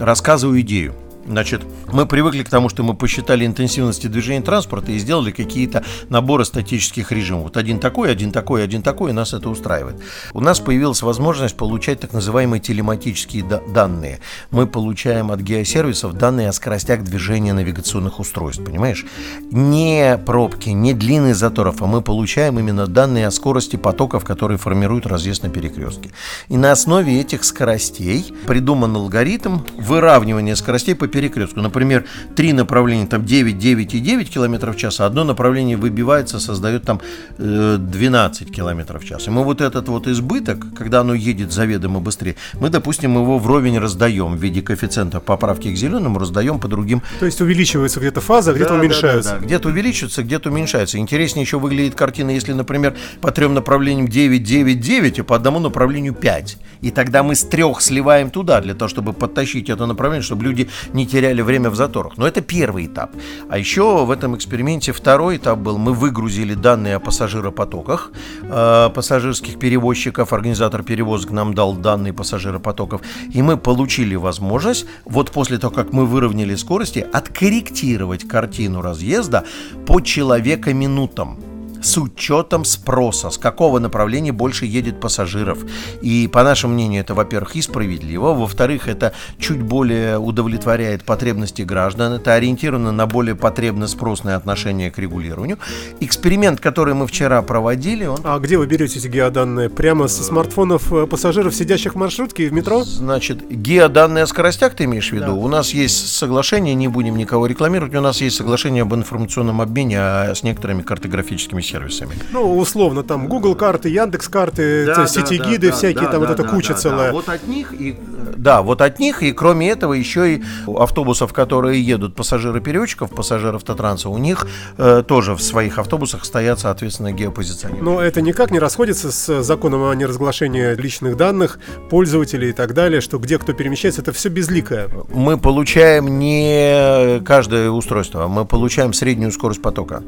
Рассказываю 0.00 0.60
идею. 0.62 0.96
Значит, 1.26 1.62
мы 1.92 2.06
привыкли 2.06 2.42
к 2.42 2.48
тому, 2.48 2.68
что 2.68 2.82
мы 2.82 2.94
посчитали 2.94 3.46
интенсивности 3.46 4.08
движения 4.08 4.42
транспорта 4.42 4.92
и 4.92 4.98
сделали 4.98 5.30
какие-то 5.30 5.84
наборы 6.08 6.44
статических 6.44 7.12
режимов. 7.12 7.44
Вот 7.44 7.56
один 7.56 7.78
такой, 7.78 8.10
один 8.10 8.32
такой, 8.32 8.64
один 8.64 8.82
такой, 8.82 9.10
и 9.10 9.14
нас 9.14 9.32
это 9.32 9.48
устраивает. 9.48 9.96
У 10.32 10.40
нас 10.40 10.58
появилась 10.58 11.02
возможность 11.02 11.56
получать 11.56 12.00
так 12.00 12.12
называемые 12.12 12.60
телематические 12.60 13.44
данные. 13.44 14.20
Мы 14.50 14.66
получаем 14.66 15.30
от 15.30 15.40
геосервисов 15.40 16.14
данные 16.14 16.48
о 16.48 16.52
скоростях 16.52 17.02
движения 17.04 17.52
навигационных 17.52 18.18
устройств, 18.18 18.64
понимаешь? 18.64 19.06
Не 19.50 20.18
пробки, 20.26 20.70
не 20.70 20.92
длины 20.92 21.34
заторов, 21.34 21.82
а 21.82 21.86
мы 21.86 22.02
получаем 22.02 22.58
именно 22.58 22.86
данные 22.86 23.28
о 23.28 23.30
скорости 23.30 23.76
потоков, 23.76 24.24
которые 24.24 24.58
формируют 24.58 25.06
разъезд 25.06 25.44
на 25.44 25.50
перекрестке. 25.50 26.10
И 26.48 26.56
на 26.56 26.72
основе 26.72 27.20
этих 27.20 27.44
скоростей 27.44 28.34
придуман 28.46 28.96
алгоритм 28.96 29.60
выравнивания 29.78 30.56
скоростей 30.56 30.94
по 30.94 31.11
перекрестку. 31.12 31.60
Например, 31.60 32.04
три 32.34 32.52
направления, 32.52 33.06
там 33.06 33.24
9, 33.24 33.58
9 33.58 33.94
и 33.94 34.00
9 34.00 34.30
км 34.30 34.72
в 34.72 34.76
час, 34.76 35.00
а 35.00 35.06
одно 35.06 35.24
направление 35.24 35.76
выбивается, 35.76 36.40
создает 36.40 36.82
там 36.82 37.00
12 37.38 38.48
э, 38.48 38.52
км 38.52 38.98
в 38.98 39.04
час. 39.04 39.28
И 39.28 39.30
мы 39.30 39.44
вот 39.44 39.60
этот 39.60 39.88
вот 39.88 40.08
избыток, 40.08 40.74
когда 40.76 41.00
оно 41.00 41.14
едет 41.14 41.52
заведомо 41.52 42.00
быстрее, 42.00 42.36
мы, 42.54 42.70
допустим, 42.70 43.14
его 43.14 43.38
вровень 43.38 43.78
раздаем 43.78 44.36
в 44.36 44.42
виде 44.42 44.62
коэффициента 44.62 45.20
поправки 45.20 45.72
к 45.72 45.76
зеленому, 45.76 46.18
раздаем 46.18 46.58
по 46.58 46.68
другим. 46.68 47.02
То 47.20 47.26
есть 47.26 47.40
увеличивается 47.40 48.00
где-то 48.00 48.20
фаза, 48.20 48.52
где-то 48.52 48.70
да, 48.70 48.80
уменьшается. 48.80 49.30
Да, 49.30 49.34
да, 49.36 49.40
да. 49.40 49.46
Где-то 49.46 49.68
увеличивается, 49.68 50.22
где-то 50.22 50.50
уменьшается. 50.50 50.98
Интереснее 50.98 51.42
еще 51.42 51.58
выглядит 51.58 51.94
картина, 51.94 52.30
если, 52.30 52.52
например, 52.52 52.94
по 53.20 53.30
трем 53.30 53.54
направлениям 53.54 54.08
9, 54.08 54.42
9, 54.42 54.80
9, 54.80 55.18
и 55.18 55.22
по 55.22 55.36
одному 55.36 55.58
направлению 55.58 56.14
5. 56.14 56.56
И 56.80 56.90
тогда 56.90 57.22
мы 57.22 57.34
с 57.34 57.42
трех 57.42 57.80
сливаем 57.80 58.30
туда, 58.30 58.60
для 58.60 58.74
того, 58.74 58.88
чтобы 58.88 59.12
подтащить 59.12 59.70
это 59.70 59.86
направление, 59.86 60.24
чтобы 60.24 60.44
люди 60.44 60.68
не 60.92 61.01
не 61.02 61.06
теряли 61.06 61.42
время 61.42 61.70
в 61.70 61.74
заторах. 61.74 62.12
Но 62.16 62.26
это 62.26 62.40
первый 62.40 62.86
этап. 62.86 63.10
А 63.50 63.58
еще 63.58 64.04
в 64.04 64.10
этом 64.10 64.36
эксперименте 64.36 64.92
второй 64.92 65.36
этап 65.36 65.58
был, 65.58 65.78
мы 65.78 65.92
выгрузили 65.92 66.54
данные 66.54 66.96
о 66.96 67.00
пассажиропотоках, 67.00 68.12
э, 68.42 68.90
пассажирских 68.94 69.58
перевозчиков, 69.58 70.32
организатор 70.32 70.82
перевозок 70.82 71.32
нам 71.32 71.54
дал 71.54 71.74
данные 71.74 72.12
пассажиропотоков, 72.12 73.00
и 73.34 73.42
мы 73.42 73.56
получили 73.56 74.14
возможность, 74.16 74.86
вот 75.04 75.30
после 75.32 75.58
того, 75.58 75.74
как 75.74 75.92
мы 75.92 76.06
выровняли 76.06 76.54
скорости, 76.54 77.04
откорректировать 77.12 78.28
картину 78.28 78.80
разъезда 78.82 79.44
по 79.86 80.00
человека 80.00 80.72
минутам 80.72 81.51
с 81.82 81.98
учетом 81.98 82.64
спроса, 82.64 83.30
с 83.30 83.38
какого 83.38 83.78
направления 83.78 84.32
больше 84.32 84.66
едет 84.66 85.00
пассажиров. 85.00 85.58
И 86.00 86.28
по 86.28 86.42
нашему 86.42 86.74
мнению 86.74 87.00
это, 87.02 87.14
во-первых, 87.14 87.56
и 87.56 87.62
справедливо, 87.62 88.34
во-вторых, 88.34 88.88
это 88.88 89.12
чуть 89.38 89.62
более 89.62 90.18
удовлетворяет 90.18 91.04
потребности 91.04 91.62
граждан, 91.62 92.14
это 92.14 92.34
ориентировано 92.34 92.92
на 92.92 93.06
более 93.06 93.34
потребно-спросное 93.34 94.36
отношение 94.36 94.90
к 94.90 94.98
регулированию. 94.98 95.58
Эксперимент, 96.00 96.60
который 96.60 96.94
мы 96.94 97.06
вчера 97.06 97.42
проводили, 97.42 98.06
он... 98.06 98.18
А 98.24 98.38
где 98.38 98.58
вы 98.58 98.66
берете 98.66 98.98
эти 98.98 99.08
геоданные? 99.08 99.68
Прямо 99.70 100.08
со 100.08 100.22
смартфонов 100.22 100.92
э, 100.92 101.06
пассажиров, 101.06 101.54
сидящих 101.54 101.94
в 101.94 101.98
маршрутке 101.98 102.48
в 102.48 102.52
метро? 102.52 102.84
Значит, 102.84 103.48
геоданные 103.48 104.24
о 104.24 104.26
скоростях 104.26 104.74
ты 104.74 104.84
имеешь 104.84 105.10
в 105.10 105.12
виду? 105.12 105.26
Да. 105.26 105.32
У 105.32 105.48
нас 105.48 105.70
есть 105.70 106.16
соглашение, 106.16 106.74
не 106.74 106.88
будем 106.88 107.16
никого 107.16 107.46
рекламировать, 107.46 107.94
у 107.94 108.00
нас 108.00 108.20
есть 108.20 108.36
соглашение 108.36 108.82
об 108.82 108.94
информационном 108.94 109.60
обмене 109.60 109.98
а 110.02 110.34
с 110.34 110.42
некоторыми 110.42 110.82
картографическими 110.82 111.60
сервисами. 111.72 112.12
Ну, 112.30 112.58
условно, 112.58 113.02
там 113.02 113.28
Google 113.28 113.54
карты, 113.54 113.88
Яндекс 113.88 114.28
карты, 114.28 114.86
да, 114.86 115.06
сети 115.06 115.38
да, 115.38 115.44
гиды 115.44 115.70
да, 115.70 115.76
всякие, 115.76 116.04
да, 116.04 116.12
там 116.12 116.22
да, 116.22 116.28
вот 116.28 116.38
эта 116.38 116.48
куча 116.48 116.74
да, 116.74 116.78
целая. 116.78 117.06
Да. 117.06 117.12
Вот 117.12 117.28
от 117.28 117.46
них 117.46 117.72
и 117.72 117.98
да, 118.36 118.62
вот 118.62 118.80
от 118.80 118.98
них 118.98 119.22
и 119.22 119.32
кроме 119.32 119.70
этого 119.70 119.92
еще 119.92 120.34
и 120.34 120.42
автобусов, 120.66 121.32
которые 121.32 121.80
едут 121.80 122.14
пассажиры-перевозчиков, 122.14 123.10
пассажиров 123.10 123.62
автотранса, 123.62 124.08
у 124.08 124.18
них 124.18 124.46
э, 124.78 125.02
тоже 125.06 125.34
в 125.34 125.42
своих 125.42 125.78
автобусах 125.78 126.24
стоят, 126.24 126.58
соответственно, 126.58 127.12
геопозиционеры. 127.12 127.82
Но 127.82 128.00
это 128.00 128.20
никак 128.20 128.50
не 128.50 128.58
расходится 128.58 129.12
с 129.12 129.42
законом 129.42 129.84
о 129.84 129.94
неразглашении 129.94 130.74
личных 130.74 131.16
данных 131.16 131.58
пользователей 131.88 132.50
и 132.50 132.52
так 132.52 132.74
далее, 132.74 133.00
что 133.00 133.18
где 133.18 133.38
кто 133.38 133.52
перемещается, 133.52 134.02
это 134.02 134.12
все 134.12 134.28
безликое. 134.28 134.88
Мы 135.12 135.38
получаем 135.38 136.18
не 136.18 137.20
каждое 137.24 137.70
устройство, 137.70 138.26
мы 138.26 138.44
получаем 138.44 138.92
среднюю 138.92 139.30
скорость 139.30 139.62
потока 139.62 140.02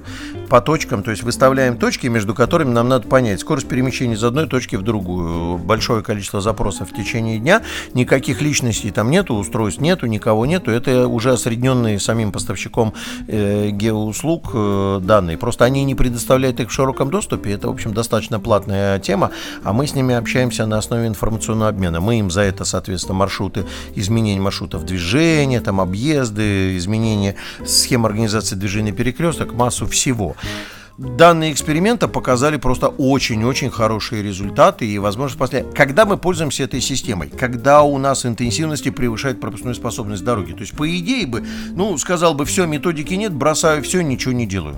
по 0.55 0.61
точкам, 0.61 1.03
то 1.03 1.11
есть 1.11 1.25
выставляем 1.25 1.77
точки, 1.79 2.07
между 2.07 2.33
которыми 2.33 2.71
нам 2.71 2.89
надо 2.89 3.09
понять 3.09 3.41
скорость 3.41 3.67
перемещения 3.67 4.15
из 4.15 4.23
одной 4.23 4.47
точки 4.47 4.77
в 4.77 4.83
другую. 4.83 5.59
Большое 5.59 6.01
количество 6.01 6.41
запросов 6.41 6.91
в 6.91 6.95
течение 6.95 7.41
дня, 7.41 7.63
никаких 7.93 8.41
личностей 8.41 8.93
там 8.93 9.11
нету, 9.11 9.35
устройств 9.35 9.81
нету, 9.81 10.07
никого 10.07 10.47
нету. 10.47 10.71
Это 10.71 11.09
уже 11.09 11.33
осредненные 11.33 11.99
самим 11.99 12.31
поставщиком 12.31 12.95
э, 13.27 13.71
геоуслуг 13.71 14.51
э, 14.55 15.01
данные. 15.03 15.39
Просто 15.39 15.65
они 15.65 15.83
не 15.83 15.97
предоставляют 15.97 16.61
их 16.61 16.69
в 16.69 16.73
широком 16.73 17.11
доступе. 17.11 17.51
Это, 17.51 17.67
в 17.67 17.73
общем, 17.73 17.93
достаточно 17.93 18.39
платная 18.39 19.01
тема, 19.01 19.33
а 19.65 19.73
мы 19.73 19.89
с 19.89 19.97
ними 19.97 20.15
общаемся 20.15 20.67
на 20.67 20.79
основе 20.79 21.09
информационного 21.09 21.71
обмена. 21.71 22.01
Мы 22.01 22.21
им 22.21 22.31
за 22.31 22.43
это, 22.43 22.65
соответственно, 22.65 23.19
маршруты, 23.19 23.65
изменение 23.97 24.41
маршрутов 24.41 24.85
движения, 24.85 25.61
там 25.61 25.81
объезды, 25.81 26.77
изменение 26.77 27.35
схем 27.67 28.07
организации 28.07 28.55
движения 28.55 28.93
перекресток, 28.93 29.53
массу 29.53 29.89
всего. 29.89 30.37
Данные 30.99 31.53
эксперимента 31.53 32.09
показали 32.09 32.57
просто 32.57 32.89
очень-очень 32.89 33.71
хорошие 33.71 34.23
результаты 34.23 34.87
и 34.87 34.99
возможность 34.99 35.39
после. 35.39 35.65
Когда 35.75 36.05
мы 36.05 36.17
пользуемся 36.17 36.65
этой 36.65 36.81
системой, 36.81 37.29
когда 37.29 37.83
у 37.83 37.99
нас 37.99 38.25
интенсивности 38.27 38.91
превышает 38.91 39.41
пропускную 39.41 39.75
способность 39.75 40.25
дороги, 40.25 40.53
то 40.53 40.61
есть 40.61 40.77
по 40.77 40.89
идее 40.89 41.27
бы, 41.27 41.45
ну 41.73 41.97
сказал 41.99 42.35
бы, 42.35 42.45
все, 42.45 42.67
методики 42.67 43.15
нет, 43.15 43.33
бросаю 43.33 43.83
все, 43.83 44.03
ничего 44.03 44.33
не 44.33 44.47
делаю. 44.47 44.77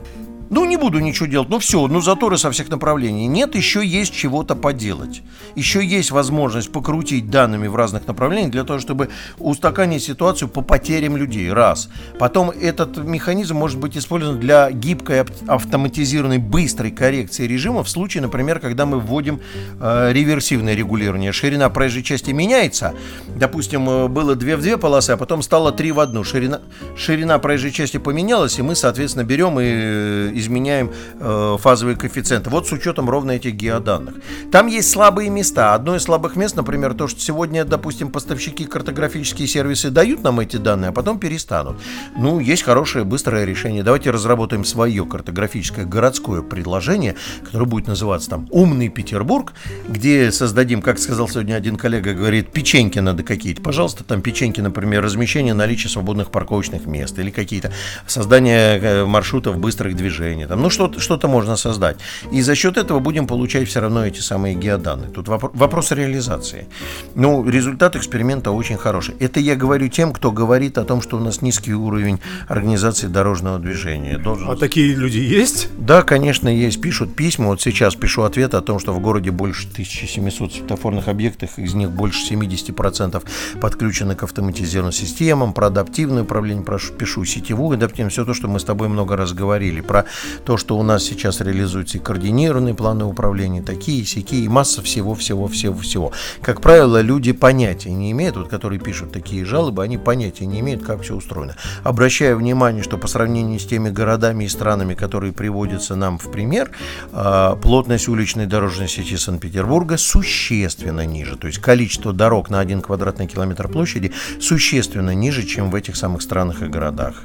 Ну, 0.50 0.64
не 0.64 0.76
буду 0.76 1.00
ничего 1.00 1.26
делать. 1.26 1.48
Ну, 1.48 1.58
все, 1.58 1.86
ну, 1.88 2.00
заторы 2.00 2.38
со 2.38 2.50
всех 2.50 2.68
направлений. 2.68 3.26
Нет, 3.26 3.54
еще 3.54 3.84
есть 3.84 4.14
чего-то 4.14 4.54
поделать. 4.54 5.22
Еще 5.54 5.84
есть 5.84 6.10
возможность 6.10 6.70
покрутить 6.72 7.30
данными 7.30 7.66
в 7.66 7.76
разных 7.76 8.06
направлениях 8.06 8.52
для 8.52 8.64
того, 8.64 8.78
чтобы 8.78 9.08
устаканить 9.38 10.02
ситуацию 10.02 10.48
по 10.48 10.62
потерям 10.62 11.16
людей. 11.16 11.52
Раз. 11.52 11.88
Потом 12.18 12.50
этот 12.50 12.96
механизм 12.98 13.56
может 13.56 13.78
быть 13.78 13.96
использован 13.96 14.38
для 14.38 14.70
гибкой 14.70 15.24
автоматизированной 15.46 16.38
быстрой 16.38 16.90
коррекции 16.90 17.46
режима 17.46 17.82
в 17.82 17.88
случае, 17.88 18.22
например, 18.22 18.60
когда 18.60 18.86
мы 18.86 19.00
вводим 19.00 19.40
э, 19.80 20.12
реверсивное 20.12 20.74
регулирование. 20.74 21.32
Ширина 21.32 21.70
проезжей 21.70 22.02
части 22.02 22.30
меняется. 22.30 22.94
Допустим, 23.26 23.88
э, 23.88 24.08
было 24.08 24.34
две 24.34 24.56
в 24.56 24.62
две 24.62 24.76
полосы, 24.76 25.10
а 25.10 25.16
потом 25.16 25.42
стало 25.42 25.72
три 25.72 25.92
в 25.92 26.00
одну. 26.00 26.24
Ширина, 26.24 26.60
ширина 26.96 27.38
проезжей 27.38 27.72
части 27.72 27.96
поменялась, 27.96 28.58
и 28.58 28.62
мы, 28.62 28.74
соответственно, 28.74 29.24
берем 29.24 29.58
и 29.58 29.64
э, 29.64 30.32
изменяем 30.38 30.92
э, 31.18 31.56
фазовые 31.58 31.96
коэффициенты. 31.96 32.50
Вот 32.50 32.66
с 32.68 32.72
учетом 32.72 33.08
ровно 33.08 33.32
этих 33.32 33.54
геоданных. 33.54 34.14
Там 34.52 34.66
есть 34.66 34.90
слабые 34.90 35.30
места. 35.30 35.74
Одно 35.74 35.96
из 35.96 36.02
слабых 36.02 36.36
мест, 36.36 36.56
например, 36.56 36.94
то, 36.94 37.08
что 37.08 37.20
сегодня, 37.20 37.64
допустим, 37.64 38.10
поставщики 38.10 38.64
картографические 38.64 39.48
сервисы 39.48 39.90
дают 39.90 40.22
нам 40.22 40.40
эти 40.40 40.56
данные, 40.56 40.90
а 40.90 40.92
потом 40.92 41.18
перестанут. 41.18 41.76
Ну, 42.16 42.40
есть 42.40 42.62
хорошее, 42.62 43.04
быстрое 43.04 43.44
решение. 43.44 43.82
Давайте 43.82 44.10
разработаем 44.10 44.64
свое 44.64 45.04
картографическое 45.06 45.84
городское 45.84 46.42
предложение, 46.42 47.14
которое 47.44 47.66
будет 47.66 47.86
называться 47.86 48.30
там 48.30 48.46
«Умный 48.50 48.88
Петербург», 48.88 49.54
где 49.88 50.30
создадим, 50.32 50.82
как 50.82 50.98
сказал 50.98 51.28
сегодня 51.28 51.54
один 51.54 51.76
коллега, 51.76 52.14
говорит, 52.14 52.52
печеньки 52.52 52.98
надо 52.98 53.22
какие-то. 53.22 53.62
Пожалуйста, 53.62 54.04
там 54.04 54.22
печеньки, 54.22 54.60
например, 54.60 55.02
размещение 55.02 55.54
наличия 55.54 55.88
свободных 55.88 56.30
парковочных 56.30 56.86
мест 56.86 57.18
или 57.18 57.30
какие-то 57.30 57.72
создание 58.06 58.78
э, 58.78 59.04
маршрутов 59.04 59.58
быстрых 59.58 59.96
движений 59.96 60.25
приложение, 60.26 60.47
там, 60.47 60.62
ну 60.62 60.71
что-то 60.71 61.00
что 61.00 61.28
можно 61.28 61.56
создать. 61.56 61.97
И 62.33 62.42
за 62.42 62.54
счет 62.54 62.76
этого 62.76 63.00
будем 63.00 63.26
получать 63.26 63.68
все 63.68 63.80
равно 63.80 64.06
эти 64.06 64.21
самые 64.21 64.54
геоданные. 64.54 65.11
Тут 65.11 65.28
вопрос, 65.28 65.52
вопрос 65.54 65.92
реализации. 65.92 66.66
Ну, 67.14 67.49
результат 67.49 67.97
эксперимента 67.97 68.50
очень 68.50 68.76
хороший. 68.76 69.14
Это 69.21 69.40
я 69.40 69.56
говорю 69.56 69.88
тем, 69.88 70.12
кто 70.12 70.30
говорит 70.30 70.78
о 70.78 70.85
том, 70.85 71.02
что 71.02 71.16
у 71.16 71.21
нас 71.21 71.42
низкий 71.42 71.75
уровень 71.75 72.21
организации 72.49 73.09
дорожного 73.09 73.59
движения. 73.59 74.18
Должен... 74.18 74.50
А 74.50 74.56
такие 74.56 74.95
люди 74.95 75.18
есть? 75.18 75.68
Да, 75.78 76.02
конечно, 76.02 76.49
есть. 76.49 76.80
Пишут 76.80 77.16
письма. 77.16 77.47
Вот 77.47 77.61
сейчас 77.61 77.95
пишу 77.95 78.23
ответ 78.23 78.54
о 78.54 78.61
том, 78.61 78.78
что 78.78 78.92
в 78.92 79.00
городе 79.00 79.30
больше 79.30 79.68
1700 79.73 80.52
светофорных 80.52 81.09
объектов, 81.09 81.59
из 81.59 81.75
них 81.75 81.90
больше 81.90 82.35
70% 82.35 83.23
подключены 83.61 84.14
к 84.14 84.23
автоматизированным 84.23 84.92
системам, 84.92 85.52
про 85.52 85.66
адаптивное 85.66 86.23
управление 86.23 86.64
прошу, 86.64 86.92
пишу, 86.92 87.25
сетевую 87.25 87.76
адаптивную, 87.76 88.11
все 88.11 88.25
то, 88.25 88.35
что 88.35 88.49
мы 88.49 88.61
с 88.61 88.64
тобой 88.64 88.88
много 88.88 89.16
раз 89.16 89.33
говорили, 89.33 89.80
про 89.80 90.04
то, 90.44 90.56
что 90.56 90.78
у 90.78 90.82
нас 90.82 91.04
сейчас 91.04 91.40
реализуются 91.40 91.99
и 91.99 92.00
координированные 92.00 92.75
планы 92.75 93.04
управления, 93.04 93.62
такие, 93.62 94.04
сякие, 94.04 94.44
и 94.44 94.49
масса 94.49 94.82
всего-всего-всего-всего. 94.82 96.12
Как 96.42 96.61
правило, 96.61 97.00
люди 97.00 97.32
понятия 97.32 97.90
не 97.90 98.12
имеют, 98.12 98.37
вот 98.37 98.49
которые 98.49 98.80
пишут 98.80 99.12
такие 99.12 99.44
жалобы, 99.44 99.82
они 99.82 99.99
понятия 99.99 100.46
не 100.46 100.61
имеют, 100.61 100.85
как 100.85 101.02
все 101.02 101.14
устроено. 101.14 101.56
Обращаю 101.85 102.38
внимание, 102.38 102.82
что 102.82 102.99
по 102.99 103.08
сравнению 103.08 103.58
с 103.58 103.66
теми 103.66 103.90
городами 103.90 104.44
и 104.44 104.49
странами, 104.49 104.94
которые 104.94 105.32
приводятся 105.32 105.96
нам 105.96 106.18
в 106.18 106.30
пример, 106.30 106.70
а, 107.12 107.56
плотность 107.56 108.08
уличной 108.08 108.46
дорожной 108.46 108.88
сети 108.88 109.16
Санкт-Петербурга 109.16 109.96
существенно 109.96 111.04
ниже. 111.06 111.37
То 111.37 111.46
есть 111.46 111.58
количество 111.58 112.12
дорог 112.12 112.50
на 112.50 112.61
один 112.61 112.80
квадратный 112.80 113.26
километр 113.26 113.68
площади 113.68 114.12
существенно 114.40 115.14
ниже, 115.14 115.44
чем 115.44 115.70
в 115.70 115.75
этих 115.75 115.96
самых 115.96 116.23
странах 116.23 116.62
и 116.62 116.66
городах. 116.66 117.23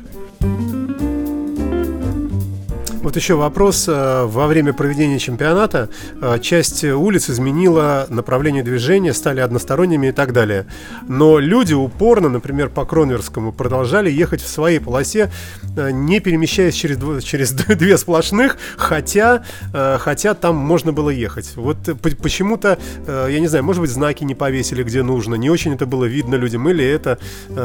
Вот 3.01 3.15
еще 3.15 3.33
вопрос. 3.33 3.87
Э, 3.87 4.25
во 4.25 4.45
время 4.45 4.73
проведения 4.73 5.17
чемпионата 5.17 5.89
э, 6.21 6.37
часть 6.39 6.83
улиц 6.83 7.31
изменила 7.31 8.05
направление 8.09 8.61
движения, 8.61 9.11
стали 9.13 9.39
односторонними 9.39 10.07
и 10.07 10.11
так 10.11 10.33
далее. 10.33 10.67
Но 11.07 11.39
люди 11.39 11.73
упорно, 11.73 12.29
например, 12.29 12.69
по 12.69 12.85
Кронверскому, 12.85 13.53
продолжали 13.53 14.11
ехать 14.11 14.41
в 14.41 14.47
своей 14.47 14.77
полосе, 14.77 15.31
э, 15.75 15.89
не 15.89 16.19
перемещаясь 16.19 16.75
через, 16.75 17.23
через 17.23 17.51
две 17.53 17.97
сплошных, 17.97 18.57
хотя, 18.77 19.43
хотя 19.73 20.35
там 20.35 20.55
можно 20.55 20.93
было 20.93 21.09
ехать. 21.09 21.53
Вот 21.55 21.77
почему-то, 22.21 22.77
я 23.07 23.39
не 23.39 23.47
знаю, 23.47 23.63
может 23.63 23.81
быть, 23.81 23.89
знаки 23.89 24.23
не 24.23 24.35
повесили 24.35 24.83
где 24.83 25.01
нужно, 25.01 25.35
не 25.35 25.49
очень 25.49 25.73
это 25.73 25.85
было 25.85 26.05
видно 26.05 26.35
людям, 26.35 26.69
или 26.69 26.85
это 26.85 27.17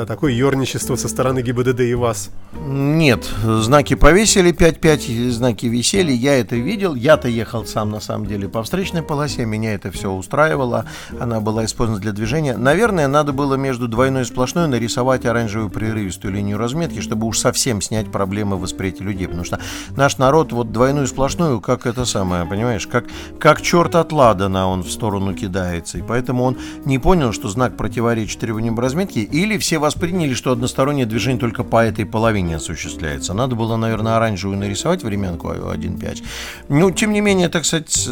такое 0.06 0.32
ерничество 0.32 0.96
со 0.96 1.08
стороны 1.08 1.42
ГИБДД 1.42 1.80
и 1.80 1.94
вас? 1.94 2.30
Нет, 2.66 3.28
знаки 3.44 3.94
повесили 3.94 4.52
5-5 4.52 5.25
знаки 5.30 5.66
висели, 5.66 6.12
я 6.12 6.38
это 6.38 6.56
видел, 6.56 6.94
я-то 6.94 7.28
ехал 7.28 7.64
сам 7.64 7.90
на 7.90 8.00
самом 8.00 8.26
деле 8.26 8.48
по 8.48 8.62
встречной 8.62 9.02
полосе, 9.02 9.44
меня 9.44 9.74
это 9.74 9.90
все 9.90 10.10
устраивало, 10.10 10.86
она 11.18 11.40
была 11.40 11.64
использована 11.64 12.00
для 12.00 12.12
движения. 12.12 12.56
Наверное, 12.56 13.08
надо 13.08 13.32
было 13.32 13.54
между 13.54 13.88
двойной 13.88 14.22
и 14.22 14.24
сплошной 14.24 14.68
нарисовать 14.68 15.26
оранжевую 15.26 15.70
прерывистую 15.70 16.34
линию 16.34 16.58
разметки, 16.58 17.00
чтобы 17.00 17.26
уж 17.26 17.38
совсем 17.38 17.80
снять 17.80 18.10
проблемы 18.10 18.56
восприятия 18.56 19.04
людей, 19.04 19.26
потому 19.26 19.44
что 19.44 19.60
наш 19.96 20.18
народ 20.18 20.52
вот 20.52 20.72
двойную 20.72 21.04
и 21.04 21.08
сплошную, 21.08 21.60
как 21.60 21.86
это 21.86 22.04
самое, 22.04 22.44
понимаешь, 22.46 22.86
как, 22.86 23.04
как 23.38 23.62
черт 23.62 23.94
от 23.94 24.12
ладана 24.12 24.68
он 24.68 24.82
в 24.82 24.90
сторону 24.90 25.34
кидается, 25.34 25.98
и 25.98 26.02
поэтому 26.02 26.44
он 26.44 26.58
не 26.84 26.98
понял, 26.98 27.32
что 27.32 27.48
знак 27.48 27.76
противоречит 27.76 28.40
требованиям 28.40 28.78
разметки, 28.78 29.18
или 29.18 29.58
все 29.58 29.78
восприняли, 29.78 30.34
что 30.34 30.52
одностороннее 30.52 31.06
движение 31.06 31.40
только 31.40 31.64
по 31.64 31.84
этой 31.84 32.04
половине 32.06 32.56
осуществляется. 32.56 33.34
Надо 33.34 33.54
было, 33.54 33.76
наверное, 33.76 34.16
оранжевую 34.16 34.58
нарисовать 34.58 35.04
временку 35.16 35.48
1.5. 35.48 36.22
Ну, 36.68 36.90
тем 36.90 37.12
не 37.12 37.20
менее, 37.20 37.48
так 37.48 37.64
сказать, 37.64 38.08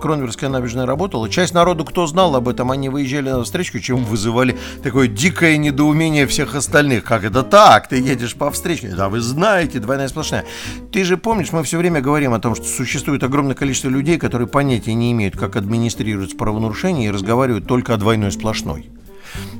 Кронверская 0.00 0.50
набережная 0.50 0.86
работала. 0.86 1.28
Часть 1.28 1.54
народу, 1.54 1.84
кто 1.84 2.06
знал 2.06 2.34
об 2.36 2.48
этом, 2.48 2.70
они 2.70 2.88
выезжали 2.88 3.30
на 3.30 3.42
встречку, 3.42 3.78
чем 3.80 4.04
вызывали 4.04 4.56
такое 4.82 5.08
дикое 5.08 5.56
недоумение 5.56 6.26
всех 6.26 6.54
остальных. 6.54 7.04
Как 7.04 7.24
это 7.24 7.42
так? 7.42 7.88
Ты 7.88 7.96
едешь 7.96 8.34
по 8.34 8.50
встречке. 8.50 8.88
Да, 8.88 9.08
вы 9.08 9.20
знаете, 9.20 9.80
двойная 9.80 10.08
сплошная. 10.08 10.44
Ты 10.92 11.04
же 11.04 11.16
помнишь, 11.16 11.52
мы 11.52 11.62
все 11.64 11.78
время 11.78 12.00
говорим 12.00 12.32
о 12.32 12.40
том, 12.40 12.54
что 12.54 12.64
существует 12.64 13.22
огромное 13.22 13.54
количество 13.54 13.88
людей, 13.88 14.18
которые 14.18 14.48
понятия 14.48 14.94
не 14.94 15.12
имеют, 15.12 15.36
как 15.36 15.56
администрировать 15.56 16.36
правонарушения 16.36 17.08
и 17.08 17.10
разговаривают 17.10 17.66
только 17.66 17.94
о 17.94 17.96
двойной 17.96 18.32
сплошной. 18.32 18.90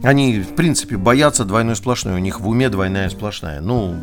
Они, 0.03 0.39
в 0.39 0.55
принципе, 0.55 0.97
боятся 0.97 1.45
двойной 1.45 1.75
сплошной. 1.75 2.15
У 2.15 2.19
них 2.19 2.41
в 2.41 2.49
уме 2.49 2.69
двойная 2.69 3.09
сплошная. 3.09 3.61
Ну, 3.61 3.97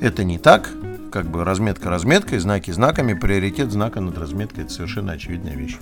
это 0.00 0.22
не 0.22 0.38
так 0.38 0.70
как 1.14 1.26
бы 1.26 1.44
разметка 1.44 1.90
разметкой, 1.90 2.40
знаки 2.40 2.72
знаками, 2.72 3.14
приоритет 3.14 3.70
знака 3.70 4.00
над 4.00 4.18
разметкой– 4.18 4.64
это 4.64 4.72
совершенно 4.72 5.12
очевидная 5.12 5.54
вещь. 5.54 5.78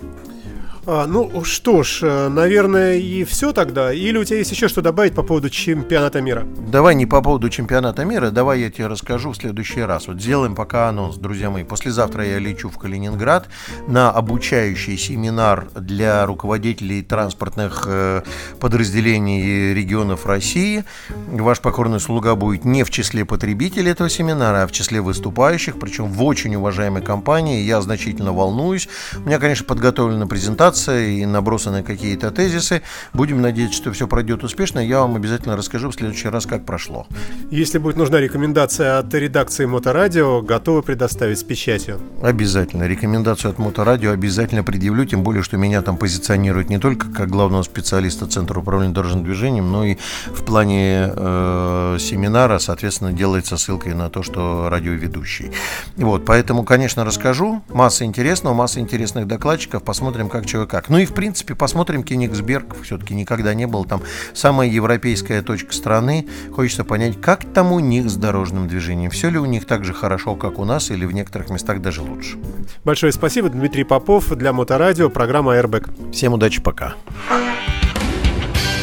А, 0.85 1.07
ну 1.07 1.45
что 1.45 1.85
ж, 1.85 2.01
э, 2.03 2.29
наверное, 2.29 2.97
и 2.97 3.23
все 3.23 3.53
тогда. 3.53 3.93
Или 3.93 4.19
у 4.19 4.25
тебя 4.25 4.39
есть 4.39 4.51
еще 4.51 4.67
что 4.67 4.83
добавить 4.83 5.15
по 5.15 5.23
поводу 5.23 5.49
чемпионата 5.49 6.21
мира? 6.21 6.45
Давай 6.73 6.97
не 6.97 7.07
по 7.07 7.23
поводу 7.23 7.49
чемпионата 7.51 8.05
мира, 8.05 8.31
давай 8.31 8.63
я 8.63 8.71
тебе 8.71 8.89
расскажу 8.89 9.31
в 9.31 9.37
следующий 9.37 9.83
раз. 9.83 10.09
Вот 10.09 10.21
сделаем 10.21 10.57
пока 10.57 10.89
анонс, 10.89 11.19
друзья 11.19 11.51
мои. 11.51 11.63
Послезавтра 11.63 12.27
я 12.27 12.41
лечу 12.41 12.69
в 12.69 12.79
Калининград 12.79 13.49
на 13.87 14.11
обучающий 14.11 14.99
семинар 14.99 15.69
для 15.77 16.27
руководителей 16.27 17.03
транспортных 17.03 17.85
э, 17.87 18.23
подразделений 18.59 19.73
регионов 19.75 20.27
России. 20.27 20.83
Ваш 21.29 21.61
покорный 21.61 22.01
слуга 22.01 22.35
будет 22.35 22.65
не 22.65 22.83
в 22.83 22.91
числе 22.91 23.25
потребителей 23.25 23.93
этого 23.93 24.11
семинара, 24.11 24.65
а 24.65 24.67
в 24.67 24.73
числе 24.73 25.01
выступающих, 25.01 25.79
причем 25.79 26.07
в 26.07 26.25
очень 26.25 26.57
уважаемой 26.57 27.03
компании. 27.03 27.63
Я 27.63 27.81
значительно 27.83 28.33
волнуюсь. 28.33 28.89
У 29.15 29.29
меня, 29.29 29.39
конечно, 29.39 29.65
подготовлена 29.65 30.27
презентация 30.27 30.72
презентация 30.73 31.07
и 31.07 31.27
набросаны 31.27 31.83
какие-то 31.83 32.31
тезисы. 32.31 32.83
Будем 33.13 33.43
надеяться, 33.43 33.77
что 33.77 33.93
все 33.93 34.07
пройдет 34.07 34.43
успешно. 34.43 34.81
Я 34.81 35.01
вам 35.01 35.17
обязательно 35.17 35.57
расскажу 35.57 35.91
в 35.91 35.95
следующий 35.95 36.29
раз, 36.29 36.47
как 36.47 36.65
прошло. 36.65 37.07
Если 37.51 37.79
будет 37.79 37.97
нужна 37.97 38.21
рекомендация 38.21 38.99
от 38.99 39.13
редакции 39.15 39.67
Моторадио, 39.67 40.41
готовы 40.43 40.83
предоставить 40.83 41.39
с 41.39 41.43
печатью? 41.43 42.01
Обязательно. 42.23 42.85
Рекомендацию 42.85 43.51
от 43.51 43.59
Моторадио 43.59 44.13
обязательно 44.13 44.65
предъявлю, 44.65 45.05
тем 45.05 45.23
более, 45.23 45.43
что 45.43 45.57
меня 45.57 45.83
там 45.83 45.97
позиционируют 45.97 46.71
не 46.71 46.79
только 46.79 47.11
как 47.11 47.29
главного 47.29 47.63
специалиста 47.63 48.27
Центра 48.27 48.59
управления 48.59 48.95
дорожным 48.95 49.25
движением, 49.25 49.71
но 49.71 49.85
и 49.85 49.97
в 50.27 50.45
плане 50.45 51.13
э, 51.15 51.97
семинара, 52.01 52.59
соответственно, 52.59 53.13
делается 53.13 53.57
ссылкой 53.57 53.95
на 53.95 54.09
то, 54.09 54.23
что 54.23 54.69
радиоведущий. 54.71 55.51
Вот, 55.97 56.25
поэтому, 56.25 56.65
конечно, 56.65 57.05
расскажу. 57.05 57.63
Масса 57.69 58.05
интересного, 58.05 58.55
масса 58.55 58.81
интересных 58.81 59.27
докладчиков. 59.27 59.83
Посмотрим, 59.83 60.29
как 60.29 60.47
человек 60.47 60.62
как. 60.67 60.89
Ну 60.89 60.99
и, 60.99 61.05
в 61.05 61.13
принципе, 61.13 61.55
посмотрим 61.55 62.03
Кенигсберг. 62.03 62.83
Все-таки 62.83 63.15
никогда 63.15 63.55
не 63.55 63.67
был 63.67 63.85
там 63.85 64.03
самая 64.35 64.69
европейская 64.69 65.43
точка 65.43 65.73
страны. 65.73 66.27
Хочется 66.55 66.85
понять, 66.85 67.21
как 67.21 67.45
там 67.53 67.73
у 67.73 67.81
них 67.81 68.09
с 68.11 68.17
дорожным 68.17 68.69
движением. 68.69 69.11
Все 69.11 69.31
ли 69.31 69.39
у 69.39 69.45
них 69.45 69.67
так 69.67 69.85
же 69.85 69.93
хорошо, 69.95 70.35
как 70.35 70.59
у 70.59 70.65
нас, 70.65 70.91
или 70.91 71.05
в 71.05 71.13
некоторых 71.13 71.51
местах 71.51 71.81
даже 71.81 72.03
лучше. 72.03 72.39
Большое 72.85 73.13
спасибо, 73.13 73.49
Дмитрий 73.49 73.85
Попов. 73.85 74.29
Для 74.31 74.53
Моторадио, 74.53 75.11
программа 75.11 75.57
Airbag. 75.57 76.13
Всем 76.13 76.35
удачи, 76.35 76.61
пока. 76.61 76.95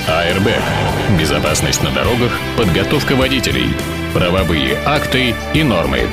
Airbag. 0.08 0.62
Безопасность 1.20 1.84
на 1.84 1.92
дорогах, 1.92 2.32
подготовка 2.58 3.16
водителей, 3.16 3.74
правовые 4.14 4.78
акты 4.86 5.36
и 5.54 5.64
нормы. 5.64 6.08